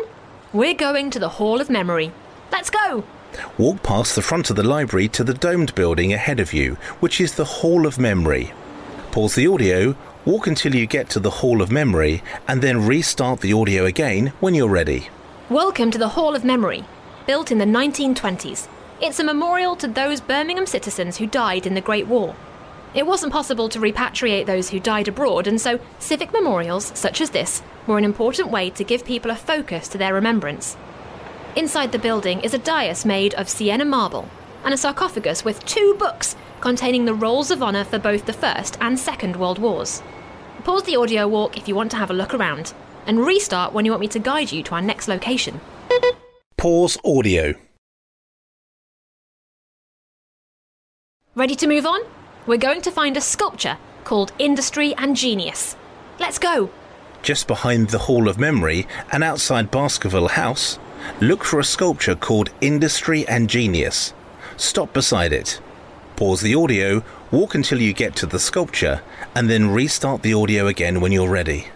We're 0.51 0.73
going 0.73 1.09
to 1.11 1.19
the 1.19 1.29
Hall 1.29 1.61
of 1.61 1.69
Memory. 1.69 2.11
Let's 2.53 2.69
go! 2.69 3.03
Walk 3.57 3.81
past 3.81 4.13
the 4.13 4.21
front 4.21 4.51
of 4.51 4.55
the 4.55 4.61
library 4.61 5.07
to 5.07 5.23
the 5.23 5.33
domed 5.33 5.73
building 5.73 6.13
ahead 6.13 6.39
of 6.39 6.53
you, 6.53 6.75
which 6.99 7.19
is 7.19 7.33
the 7.33 7.45
Hall 7.45 7.87
of 7.87 7.97
Memory. 7.97 8.53
Pause 9.11 9.33
the 9.33 9.47
audio, 9.47 9.95
walk 10.23 10.45
until 10.45 10.75
you 10.75 10.85
get 10.85 11.09
to 11.09 11.19
the 11.19 11.31
Hall 11.31 11.63
of 11.63 11.71
Memory, 11.71 12.21
and 12.47 12.61
then 12.61 12.85
restart 12.85 13.39
the 13.39 13.53
audio 13.53 13.85
again 13.85 14.27
when 14.39 14.53
you're 14.53 14.69
ready. 14.69 15.09
Welcome 15.49 15.89
to 15.89 15.97
the 15.97 16.09
Hall 16.09 16.35
of 16.35 16.45
Memory, 16.45 16.85
built 17.25 17.51
in 17.51 17.57
the 17.57 17.65
1920s. 17.65 18.67
It's 19.01 19.19
a 19.19 19.23
memorial 19.23 19.75
to 19.77 19.87
those 19.87 20.21
Birmingham 20.21 20.67
citizens 20.67 21.17
who 21.17 21.25
died 21.25 21.65
in 21.65 21.73
the 21.73 21.81
Great 21.81 22.05
War. 22.05 22.35
It 22.93 23.07
wasn't 23.07 23.33
possible 23.33 23.67
to 23.69 23.79
repatriate 23.79 24.45
those 24.45 24.69
who 24.69 24.79
died 24.79 25.07
abroad, 25.07 25.47
and 25.47 25.59
so 25.59 25.79
civic 25.97 26.31
memorials, 26.31 26.91
such 26.93 27.19
as 27.19 27.31
this, 27.31 27.63
were 27.87 27.97
an 27.97 28.05
important 28.05 28.51
way 28.51 28.69
to 28.69 28.83
give 28.83 29.05
people 29.05 29.31
a 29.31 29.35
focus 29.35 29.87
to 29.87 29.97
their 29.97 30.13
remembrance. 30.13 30.77
Inside 31.55 31.91
the 31.91 31.99
building 31.99 32.41
is 32.41 32.55
a 32.55 32.57
dais 32.57 33.05
made 33.05 33.35
of 33.35 33.47
Sienna 33.47 33.85
marble 33.85 34.27
and 34.65 34.73
a 34.73 34.77
sarcophagus 34.77 35.45
with 35.45 35.63
two 35.65 35.95
books 35.99 36.35
containing 36.61 37.05
the 37.05 37.13
rolls 37.13 37.51
of 37.51 37.61
honour 37.61 37.83
for 37.83 37.99
both 37.99 38.25
the 38.25 38.33
First 38.33 38.75
and 38.81 38.97
Second 38.97 39.35
World 39.35 39.59
Wars. 39.59 40.01
Pause 40.63 40.83
the 40.83 40.95
audio 40.95 41.27
walk 41.27 41.55
if 41.55 41.67
you 41.67 41.75
want 41.75 41.91
to 41.91 41.97
have 41.97 42.09
a 42.09 42.13
look 42.13 42.33
around, 42.33 42.73
and 43.05 43.23
restart 43.23 43.71
when 43.71 43.85
you 43.85 43.91
want 43.91 44.01
me 44.01 44.07
to 44.07 44.19
guide 44.19 44.51
you 44.51 44.63
to 44.63 44.73
our 44.73 44.81
next 44.81 45.07
location. 45.07 45.59
Pause 46.57 46.97
audio. 47.05 47.53
Ready 51.35 51.55
to 51.55 51.67
move 51.67 51.85
on? 51.85 52.01
We're 52.47 52.57
going 52.57 52.81
to 52.81 52.91
find 52.91 53.15
a 53.15 53.21
sculpture 53.21 53.77
called 54.05 54.31
Industry 54.39 54.95
and 54.97 55.15
Genius. 55.15 55.75
Let's 56.19 56.39
go! 56.39 56.71
Just 57.21 57.47
behind 57.47 57.89
the 57.89 57.99
Hall 57.99 58.27
of 58.27 58.39
Memory 58.39 58.87
and 59.11 59.23
outside 59.23 59.69
Baskerville 59.69 60.29
House, 60.29 60.79
look 61.21 61.43
for 61.43 61.59
a 61.59 61.63
sculpture 61.63 62.15
called 62.15 62.49
Industry 62.61 63.27
and 63.27 63.49
Genius. 63.49 64.13
Stop 64.57 64.93
beside 64.93 65.33
it. 65.33 65.59
Pause 66.15 66.41
the 66.41 66.55
audio, 66.55 67.03
walk 67.31 67.55
until 67.55 67.81
you 67.81 67.93
get 67.93 68.15
to 68.17 68.25
the 68.25 68.39
sculpture, 68.39 69.01
and 69.35 69.49
then 69.49 69.71
restart 69.71 70.21
the 70.21 70.33
audio 70.33 70.67
again 70.67 71.01
when 71.01 71.11
you're 71.11 71.29
ready. 71.29 71.67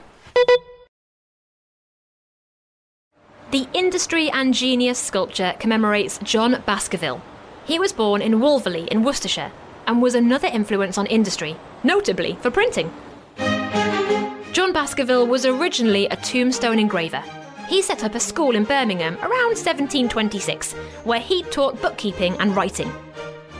The 3.51 3.67
Industry 3.73 4.29
and 4.29 4.53
Genius 4.53 4.99
sculpture 4.99 5.55
commemorates 5.59 6.19
John 6.21 6.61
Baskerville. 6.65 7.21
He 7.65 7.79
was 7.79 7.93
born 7.93 8.21
in 8.21 8.39
Wolverley 8.39 8.87
in 8.89 9.03
Worcestershire 9.03 9.51
and 9.87 10.01
was 10.01 10.15
another 10.15 10.47
influence 10.47 10.97
on 10.97 11.05
industry, 11.05 11.55
notably 11.83 12.37
for 12.41 12.51
printing. 12.51 12.91
John 14.51 14.73
Baskerville 14.73 15.27
was 15.27 15.45
originally 15.45 16.07
a 16.07 16.15
tombstone 16.17 16.77
engraver. 16.77 17.23
He 17.67 17.81
set 17.81 18.03
up 18.05 18.15
a 18.15 18.19
school 18.19 18.55
in 18.55 18.63
Birmingham 18.63 19.15
around 19.17 19.57
1726 19.57 20.73
where 21.03 21.19
he 21.19 21.43
taught 21.43 21.81
bookkeeping 21.81 22.37
and 22.39 22.55
writing. 22.55 22.91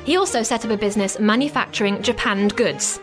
He 0.06 0.16
also 0.16 0.44
set 0.44 0.64
up 0.64 0.72
a 0.72 0.78
business 0.78 1.20
manufacturing 1.20 2.02
japanned 2.02 2.56
goods. 2.56 3.02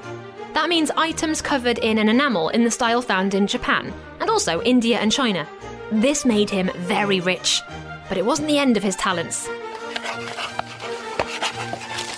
That 0.55 0.71
means 0.71 0.91
items 0.97 1.43
covered 1.43 1.79
in 1.79 1.99
an 1.99 2.09
enamel 2.09 2.49
in 2.49 2.65
the 2.65 2.71
style 2.71 3.03
found 3.03 3.35
in 3.35 3.47
Japan 3.47 3.93
and 4.21 4.31
also 4.31 4.63
India 4.63 4.99
and 4.99 5.13
China. 5.13 5.47
This 5.93 6.25
made 6.25 6.49
him 6.49 6.71
very 6.77 7.21
rich, 7.21 7.61
but 8.09 8.17
it 8.17 8.25
wasn't 8.25 8.49
the 8.49 8.59
end 8.59 8.79
of 8.79 8.83
his 8.83 8.97
talents. 8.97 9.47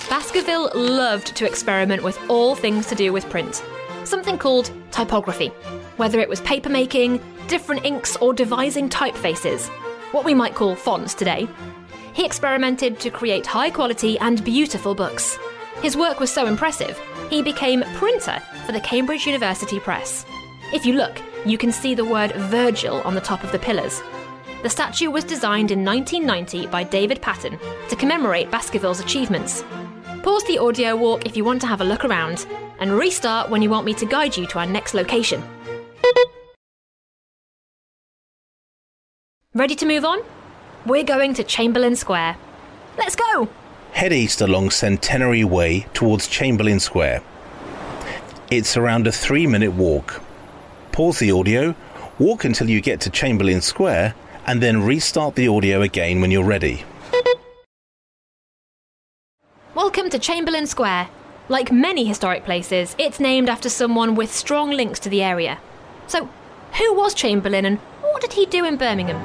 Baskerville 0.09 0.71
loved 0.75 1.35
to 1.35 1.45
experiment 1.45 2.05
with 2.05 2.19
all 2.31 2.55
things 2.55 2.87
to 2.87 2.95
do 2.95 3.13
with 3.13 3.29
print, 3.29 3.65
something 4.05 4.39
called 4.39 4.71
typography, 4.93 5.49
whether 5.97 6.21
it 6.21 6.29
was 6.29 6.41
papermaking, 6.43 7.21
different 7.49 7.85
inks, 7.85 8.17
or 8.17 8.33
devising 8.33 8.89
typefaces, 8.89 9.69
what 10.13 10.25
we 10.25 10.35
might 10.35 10.55
call 10.55 10.75
fonts 10.75 11.15
today. 11.15 11.49
He 12.13 12.25
experimented 12.25 12.99
to 13.01 13.11
create 13.11 13.47
high 13.47 13.71
quality 13.71 14.19
and 14.19 14.43
beautiful 14.45 14.95
books. 14.95 15.39
His 15.83 15.97
work 15.97 16.21
was 16.21 16.33
so 16.33 16.47
impressive, 16.47 16.99
he 17.31 17.43
became 17.43 17.83
printer 17.95 18.41
for 18.65 18.73
the 18.73 18.81
Cambridge 18.81 19.27
University 19.27 19.79
Press. 19.81 20.25
If 20.73 20.87
you 20.87 20.95
look, 20.95 21.21
you 21.45 21.59
can 21.59 21.73
see 21.73 21.95
the 21.95 22.05
word 22.05 22.33
Virgil 22.33 23.03
on 23.03 23.15
the 23.15 23.21
top 23.21 23.45
of 23.45 23.53
the 23.53 23.59
pillars. 23.59 24.03
The 24.63 24.71
statue 24.71 25.11
was 25.11 25.25
designed 25.25 25.71
in 25.71 25.85
1990 25.85 26.67
by 26.69 26.83
David 26.83 27.21
Patten 27.21 27.59
to 27.89 27.97
commemorate 27.97 28.51
Baskerville's 28.51 29.01
achievements. 29.01 29.65
Pause 30.23 30.45
the 30.45 30.59
audio 30.59 30.97
walk 30.97 31.27
if 31.27 31.37
you 31.37 31.45
want 31.45 31.61
to 31.61 31.69
have 31.69 31.81
a 31.81 31.85
look 31.85 32.05
around, 32.05 32.47
and 32.81 32.93
restart 32.93 33.49
when 33.49 33.63
you 33.63 33.71
want 33.71 33.87
me 33.87 33.95
to 33.95 34.07
guide 34.07 34.37
you 34.37 34.47
to 34.49 34.59
our 34.59 34.67
next 34.67 34.95
location. 34.95 35.43
Ready 39.57 39.75
to 39.77 39.87
move 39.87 40.05
on? 40.05 40.21
We're 40.85 41.03
going 41.03 41.33
to 41.33 41.43
Chamberlain 41.43 41.97
Square. 41.97 42.37
Let's 42.99 43.17
go! 43.17 43.49
Head 43.93 44.13
east 44.13 44.43
along 44.43 44.69
Centenary 44.69 45.45
Way 45.45 45.87
towards 45.95 46.29
Chamberlain 46.29 46.79
Square. 46.79 47.23
It's 48.51 48.77
around 48.77 49.07
a 49.07 49.13
three 49.13 49.47
minute 49.47 49.73
walk. 49.73 50.21
Pause 50.93 51.21
the 51.21 51.33
audio, 51.33 51.75
walk 52.19 52.45
until 52.45 52.69
you 52.69 52.83
get 52.83 53.01
to 53.01 53.11
Chamberlain 53.11 53.63
Square, 53.63 54.15
and 54.47 54.63
then 54.63 54.83
restart 54.83 55.37
the 55.37 55.49
audio 55.49 55.81
again 55.81 56.21
when 56.21 56.31
you're 56.31 56.45
ready. 56.45 56.85
Welcome 59.75 60.11
to 60.11 60.19
Chamberlain 60.19 60.67
Square. 60.67 61.09
Like 61.49 61.73
many 61.73 62.05
historic 62.05 62.45
places, 62.45 62.95
it's 62.99 63.19
named 63.19 63.49
after 63.49 63.71
someone 63.71 64.17
with 64.17 64.31
strong 64.31 64.73
links 64.73 65.01
to 65.01 65.09
the 65.09 65.23
area. 65.23 65.57
So, 66.09 66.29
who 66.79 66.95
was 66.95 67.15
Chamberlain 67.15 67.65
and 67.65 67.79
what 68.03 68.21
did 68.21 68.33
he 68.33 68.47
do 68.47 68.65
in 68.65 68.77
Birmingham? 68.77 69.17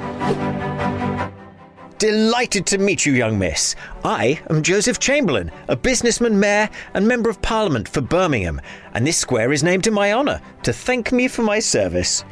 Delighted 1.98 2.66
to 2.66 2.78
meet 2.78 3.06
you, 3.06 3.12
young 3.12 3.38
miss. 3.38 3.76
I 4.04 4.40
am 4.50 4.62
Joseph 4.62 4.98
Chamberlain, 4.98 5.52
a 5.68 5.76
businessman, 5.76 6.40
mayor, 6.40 6.68
and 6.94 7.06
member 7.06 7.30
of 7.30 7.40
parliament 7.42 7.88
for 7.88 8.00
Birmingham, 8.00 8.60
and 8.94 9.06
this 9.06 9.18
square 9.18 9.52
is 9.52 9.62
named 9.62 9.86
in 9.86 9.94
my 9.94 10.12
honour 10.12 10.40
to 10.64 10.72
thank 10.72 11.12
me 11.12 11.28
for 11.28 11.42
my 11.42 11.60
service. 11.60 12.24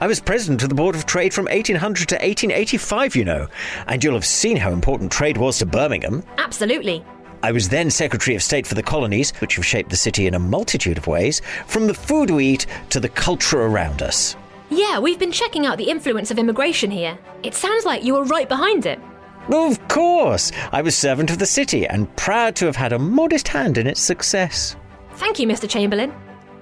I 0.00 0.06
was 0.06 0.20
president 0.20 0.62
of 0.62 0.68
the 0.68 0.74
Board 0.74 0.94
of 0.94 1.06
Trade 1.06 1.34
from 1.34 1.46
1800 1.46 2.08
to 2.10 2.14
1885, 2.16 3.16
you 3.16 3.24
know, 3.24 3.48
and 3.88 4.04
you'll 4.04 4.14
have 4.14 4.26
seen 4.26 4.56
how 4.56 4.70
important 4.70 5.10
trade 5.10 5.38
was 5.38 5.58
to 5.58 5.66
Birmingham. 5.66 6.22
Absolutely. 6.38 7.04
I 7.42 7.50
was 7.50 7.68
then 7.68 7.90
Secretary 7.90 8.36
of 8.36 8.42
State 8.42 8.66
for 8.66 8.74
the 8.74 8.82
colonies, 8.82 9.32
which 9.40 9.56
have 9.56 9.66
shaped 9.66 9.90
the 9.90 9.96
city 9.96 10.26
in 10.26 10.34
a 10.34 10.38
multitude 10.38 10.98
of 10.98 11.06
ways, 11.06 11.40
from 11.66 11.86
the 11.86 11.94
food 11.94 12.30
we 12.30 12.46
eat 12.46 12.66
to 12.90 13.00
the 13.00 13.08
culture 13.08 13.62
around 13.62 14.02
us. 14.02 14.36
Yeah, 14.76 14.98
we've 14.98 15.18
been 15.18 15.32
checking 15.32 15.64
out 15.64 15.78
the 15.78 15.88
influence 15.88 16.30
of 16.30 16.38
immigration 16.38 16.90
here. 16.90 17.18
It 17.42 17.54
sounds 17.54 17.86
like 17.86 18.04
you 18.04 18.12
were 18.12 18.24
right 18.24 18.46
behind 18.46 18.84
it. 18.84 19.00
Of 19.48 19.88
course, 19.88 20.52
I 20.70 20.82
was 20.82 20.94
servant 20.94 21.30
of 21.30 21.38
the 21.38 21.46
city 21.46 21.86
and 21.86 22.14
proud 22.16 22.54
to 22.56 22.66
have 22.66 22.76
had 22.76 22.92
a 22.92 22.98
modest 22.98 23.48
hand 23.48 23.78
in 23.78 23.86
its 23.86 24.02
success. 24.02 24.76
Thank 25.12 25.38
you, 25.38 25.46
Mr. 25.46 25.66
Chamberlain. 25.66 26.12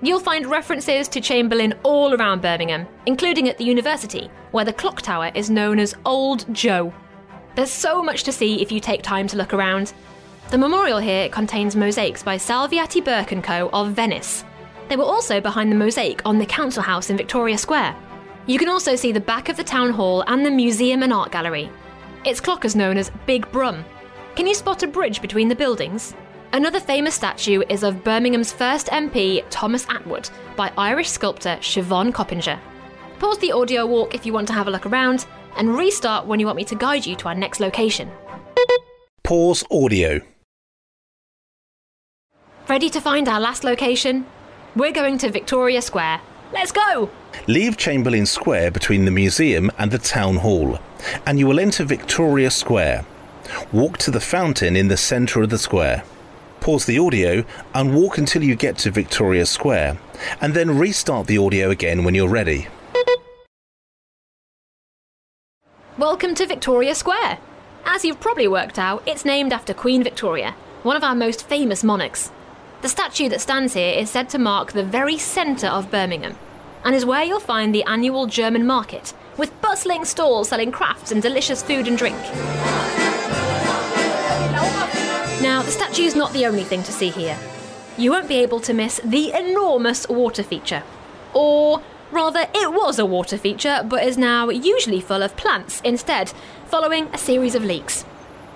You'll 0.01 0.21
find 0.21 0.47
references 0.47 1.09
to 1.09 1.21
Chamberlain 1.21 1.75
all 1.83 2.15
around 2.15 2.41
Birmingham, 2.41 2.87
including 3.07 3.49
at 3.49 3.59
the 3.59 3.65
university, 3.65 4.31
where 4.53 4.65
the 4.65 4.73
clock 4.73 5.03
tower 5.03 5.33
is 5.35 5.51
known 5.51 5.81
as 5.81 5.97
Old 6.05 6.47
Joe. 6.55 6.95
There's 7.57 7.73
so 7.73 8.01
much 8.01 8.23
to 8.25 8.33
see 8.33 8.63
if 8.63 8.71
you 8.71 8.79
take 8.79 9.03
time 9.03 9.27
to 9.27 9.37
look 9.37 9.53
around. 9.53 9.93
The 10.53 10.59
memorial 10.59 10.99
here 10.99 11.29
contains 11.31 11.75
mosaics 11.75 12.23
by 12.23 12.37
Salviati 12.37 13.05
Burke 13.05 13.43
& 13.43 13.45
Co. 13.45 13.71
of 13.73 13.91
Venice. 13.91 14.45
They 14.89 14.97
were 14.97 15.05
also 15.05 15.41
behind 15.41 15.71
the 15.71 15.77
mosaic 15.77 16.23
on 16.25 16.39
the 16.39 16.47
Council 16.47 16.83
House 16.83 17.11
in 17.11 17.17
Victoria 17.17 17.59
Square. 17.59 17.97
You 18.47 18.59
can 18.59 18.69
also 18.69 18.95
see 18.95 19.13
the 19.13 19.21
back 19.21 19.49
of 19.49 19.57
the 19.57 19.65
town 19.65 19.91
hall 19.91 20.23
and 20.27 20.45
the 20.45 20.51
museum 20.51 21.03
and 21.03 21.13
art 21.13 21.33
gallery. 21.33 21.71
Its 22.25 22.41
clock 22.41 22.65
is 22.65 22.77
known 22.77 22.99
as 22.99 23.11
Big 23.27 23.51
Brum. 23.53 23.85
Can 24.37 24.47
you 24.47 24.55
spot 24.55 24.83
a 24.83 24.87
bridge 24.87 25.23
between 25.23 25.49
the 25.49 25.55
buildings? 25.55 26.15
Another 26.53 26.79
famous 26.79 27.15
statue 27.15 27.63
is 27.69 27.83
of 27.83 28.05
Birmingham's 28.05 28.53
first 28.53 28.87
MP, 28.89 29.45
Thomas 29.51 29.87
Attwood, 29.87 30.31
by 30.57 30.73
Irish 30.77 31.11
sculptor 31.11 31.57
Siobhan 31.61 32.13
Coppinger. 32.13 32.61
Pause 33.19 33.39
the 33.39 33.53
audio 33.53 33.87
walk 33.87 34.15
if 34.15 34.25
you 34.27 34.33
want 34.33 34.47
to 34.49 34.55
have 34.55 34.69
a 34.69 34.71
look 34.71 34.87
around, 34.87 35.27
and 35.57 35.77
restart 35.77 36.27
when 36.27 36.39
you 36.39 36.47
want 36.47 36.57
me 36.57 36.65
to 36.65 36.75
guide 36.75 37.07
you 37.07 37.17
to 37.17 37.29
our 37.29 37.35
next 37.35 37.61
location. 37.61 38.11
Pause 39.23 39.65
audio. 39.71 40.21
Ready 42.69 42.91
to 42.91 43.01
find 43.01 43.29
our 43.29 43.41
last 43.41 43.65
location? 43.65 44.27
We're 44.77 44.91
going 44.91 45.19
to 45.19 45.31
Victoria 45.31 45.81
Square. 45.81 46.21
Let's 46.53 46.73
go! 46.73 47.09
Leave 47.47 47.77
Chamberlain 47.77 48.27
Square 48.27 48.73
between 48.73 49.05
the 49.05 49.13
museum 49.13 49.71
and 49.79 49.93
the 49.93 49.99
town 49.99 50.35
hall, 50.35 50.81
and 51.25 51.39
you 51.39 51.47
will 51.47 51.61
enter 51.61 51.85
Victoria 51.85 52.51
Square. 52.51 53.07
Walk 53.71 53.99
to 53.99 54.11
the 54.11 54.19
fountain 54.19 54.75
in 54.75 54.89
the 54.89 54.97
centre 54.97 55.43
of 55.43 55.51
the 55.51 55.59
square. 55.59 56.03
Pause 56.59 56.87
the 56.87 56.99
audio 56.99 57.45
and 57.73 57.95
walk 57.95 58.19
until 58.19 58.43
you 58.43 58.57
get 58.57 58.77
to 58.79 58.91
Victoria 58.91 59.47
Square, 59.47 59.97
and 60.41 60.55
then 60.55 60.77
restart 60.77 61.29
the 61.29 61.39
audio 61.39 61.71
again 61.71 62.03
when 62.03 62.17
you're 62.17 62.29
ready. 62.29 62.67
Welcome 65.99 66.35
to 66.35 66.47
Victoria 66.47 66.97
Square. 66.97 67.39
As 67.87 68.05
you've 68.05 68.19
probably 68.19 68.49
worked 68.49 68.81
out, 68.81 69.05
it's 69.07 69.25
named 69.25 69.53
after 69.53 69.73
Queen 69.73 70.03
Victoria, 70.03 70.57
one 70.83 70.97
of 70.97 71.05
our 71.05 71.15
most 71.15 71.47
famous 71.47 71.85
monarchs. 71.85 72.33
The 72.85 72.91
statue 72.91 73.31
that 73.31 73.41
stands 73.41 73.73
here 73.73 73.99
is 73.99 74.11
said 74.11 74.29
to 74.29 74.39
mark 74.39 74.73
the 74.73 74.85
very 74.85 75.17
centre 75.17 75.69
of 75.69 75.91
Birmingham 75.91 76.37
and 76.85 76.95
is 76.95 77.07
where 77.07 77.25
you'll 77.25 77.41
find 77.41 77.75
the 77.75 77.83
annual 77.85 78.27
German 78.27 78.67
market, 78.67 79.15
with 79.39 79.59
bustling 79.63 80.05
stalls 80.05 80.51
selling 80.51 80.71
crafts 80.71 81.11
and 81.11 81.23
delicious 81.23 81.63
food 81.63 81.89
and 81.89 81.97
drink. 81.97 82.19
Now, 85.41 85.63
the 85.65 85.71
statue's 85.71 86.15
not 86.15 86.35
the 86.35 86.45
only 86.45 86.63
thing 86.63 86.83
to 86.83 86.93
see 86.93 87.09
here. 87.09 87.39
You 87.97 88.11
won't 88.11 88.29
be 88.29 88.43
able 88.43 88.61
to 88.61 88.75
miss 88.75 89.01
the 89.03 89.33
enormous 89.33 90.07
water 90.07 90.43
feature. 90.43 90.83
Or, 91.33 91.81
rather, 92.11 92.49
it 92.55 92.71
was 92.71 92.99
a 92.99 93.07
water 93.07 93.39
feature, 93.39 93.83
but 93.83 94.05
is 94.05 94.19
now 94.19 94.51
usually 94.51 95.01
full 95.01 95.23
of 95.23 95.39
plants 95.39 95.81
instead, 95.87 96.35
following 96.67 97.09
a 97.15 97.17
series 97.17 97.55
of 97.55 97.65
leaks. 97.65 98.05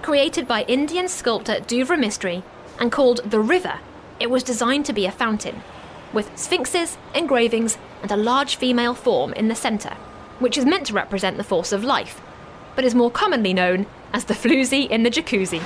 Created 0.03 0.47
by 0.47 0.65
Indian 0.65 1.09
sculptor 1.09 1.61
Dhruva 1.61 1.99
Mistry 1.99 2.43
and 2.79 2.93
called 2.93 3.23
The 3.25 3.41
River, 3.41 3.81
it 4.21 4.31
was 4.31 4.43
designed 4.43 4.87
to 4.87 4.93
be 4.93 5.07
a 5.07 5.13
fountain, 5.13 5.63
with 6.13 6.37
sphinxes, 6.39 6.97
engravings, 7.15 7.79
and 8.03 8.11
a 8.11 8.17
large 8.17 8.57
female 8.57 8.95
form 8.95 9.33
in 9.35 9.49
the 9.49 9.55
centre, 9.55 9.97
which 10.39 10.57
is 10.57 10.65
meant 10.65 10.87
to 10.87 10.93
represent 10.93 11.37
the 11.37 11.45
force 11.45 11.73
of 11.73 11.85
life, 11.85 12.21
but 12.77 12.85
is 12.85 12.95
more 12.95 13.11
commonly 13.11 13.53
known 13.53 13.87
as 14.13 14.25
the 14.25 14.35
floozy 14.35 14.89
in 14.89 15.03
the 15.03 15.11
jacuzzi. 15.11 15.61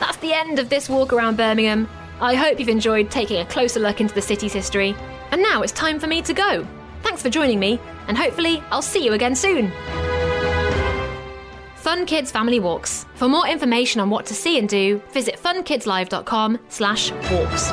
That's 0.00 0.16
the 0.18 0.32
end 0.32 0.58
of 0.58 0.68
this 0.68 0.88
walk 0.88 1.12
around 1.12 1.36
Birmingham. 1.36 1.88
I 2.20 2.34
hope 2.34 2.58
you've 2.58 2.68
enjoyed 2.68 3.10
taking 3.10 3.40
a 3.40 3.46
closer 3.46 3.80
look 3.80 4.00
into 4.00 4.14
the 4.14 4.22
city's 4.22 4.52
history. 4.52 4.94
And 5.30 5.42
now 5.42 5.62
it's 5.62 5.72
time 5.72 5.98
for 5.98 6.06
me 6.06 6.22
to 6.22 6.32
go. 6.32 6.66
Thanks 7.02 7.22
for 7.22 7.28
joining 7.28 7.58
me, 7.58 7.80
and 8.06 8.16
hopefully 8.16 8.62
I'll 8.70 8.82
see 8.82 9.04
you 9.04 9.12
again 9.12 9.34
soon. 9.34 9.72
Fun 11.84 12.06
Kids 12.06 12.30
Family 12.30 12.60
Walks. 12.60 13.04
For 13.14 13.28
more 13.28 13.46
information 13.46 14.00
on 14.00 14.08
what 14.08 14.24
to 14.24 14.34
see 14.34 14.58
and 14.58 14.66
do, 14.66 15.02
visit 15.12 15.36
funkidslive.com 15.36 16.58
slash 16.70 17.12
walks. 17.30 17.64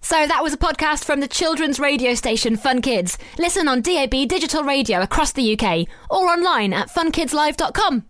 So 0.00 0.26
that 0.26 0.42
was 0.42 0.54
a 0.54 0.56
podcast 0.56 1.04
from 1.04 1.20
the 1.20 1.28
children's 1.28 1.78
radio 1.78 2.14
station 2.14 2.56
Fun 2.56 2.80
Kids. 2.80 3.18
Listen 3.38 3.68
on 3.68 3.82
DAB 3.82 4.26
digital 4.26 4.64
radio 4.64 5.02
across 5.02 5.32
the 5.32 5.52
UK 5.52 5.86
or 6.10 6.28
online 6.28 6.72
at 6.72 6.88
funkidslive.com. 6.88 8.06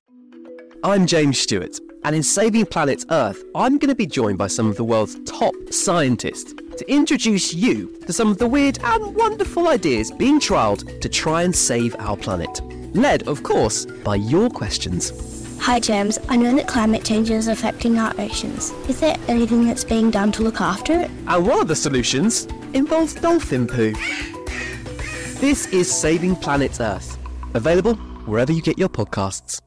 I'm 0.85 1.07
James 1.07 1.41
Stewart, 1.41 1.77
and 2.05 2.15
in 2.15 2.23
Saving 2.23 2.67
Planet 2.67 3.05
Earth, 3.11 3.43
I'm 3.57 3.79
going 3.79 3.89
to 3.89 3.97
be 3.97 4.07
joined 4.07 4.39
by 4.39 4.47
some 4.47 4.69
of 4.69 4.77
the 4.77 4.85
world's 4.85 5.19
top 5.25 5.55
scientists 5.73 6.55
to 6.77 6.91
introduce 6.91 7.55
you 7.55 7.97
to 8.07 8.13
some 8.13 8.29
of 8.31 8.39
the 8.39 8.47
weird 8.47 8.79
and 8.83 9.15
wonderful 9.15 9.69
ideas 9.69 10.11
being 10.11 10.41
trialled 10.41 11.01
to 11.01 11.09
try 11.09 11.43
and 11.43 11.55
save 11.55 11.95
our 11.99 12.17
planet. 12.17 12.61
Led, 12.95 13.27
of 13.29 13.43
course, 13.43 13.87
by 13.87 14.17
your 14.17 14.51
questions. 14.51 15.13
Hi 15.61 15.79
James, 15.79 16.19
I 16.29 16.37
know 16.37 16.55
that 16.57 16.67
climate 16.67 17.05
change 17.05 17.31
is 17.31 17.49
affecting 17.49 17.99
our 17.99 18.15
oceans. 18.19 18.71
Is 18.89 18.99
there 19.01 19.17
anything 19.29 19.67
that's 19.67 19.85
being 19.85 20.11
done 20.11 20.33
to 20.33 20.43
look 20.43 20.61
after 20.61 20.93
it? 20.95 21.11
And 21.27 21.47
one 21.47 21.61
of 21.61 21.69
the 21.69 21.77
solutions 21.77 22.47
involves 22.73 23.15
dolphin 23.15 23.67
poo. 23.67 23.93
This 25.41 25.67
is 25.69 25.91
Saving 25.91 26.35
Planet 26.35 26.81
Earth, 26.81 27.19
available 27.55 27.95
wherever 28.25 28.53
you 28.53 28.63
get 28.63 28.79
your 28.79 28.89
podcasts. 28.89 29.61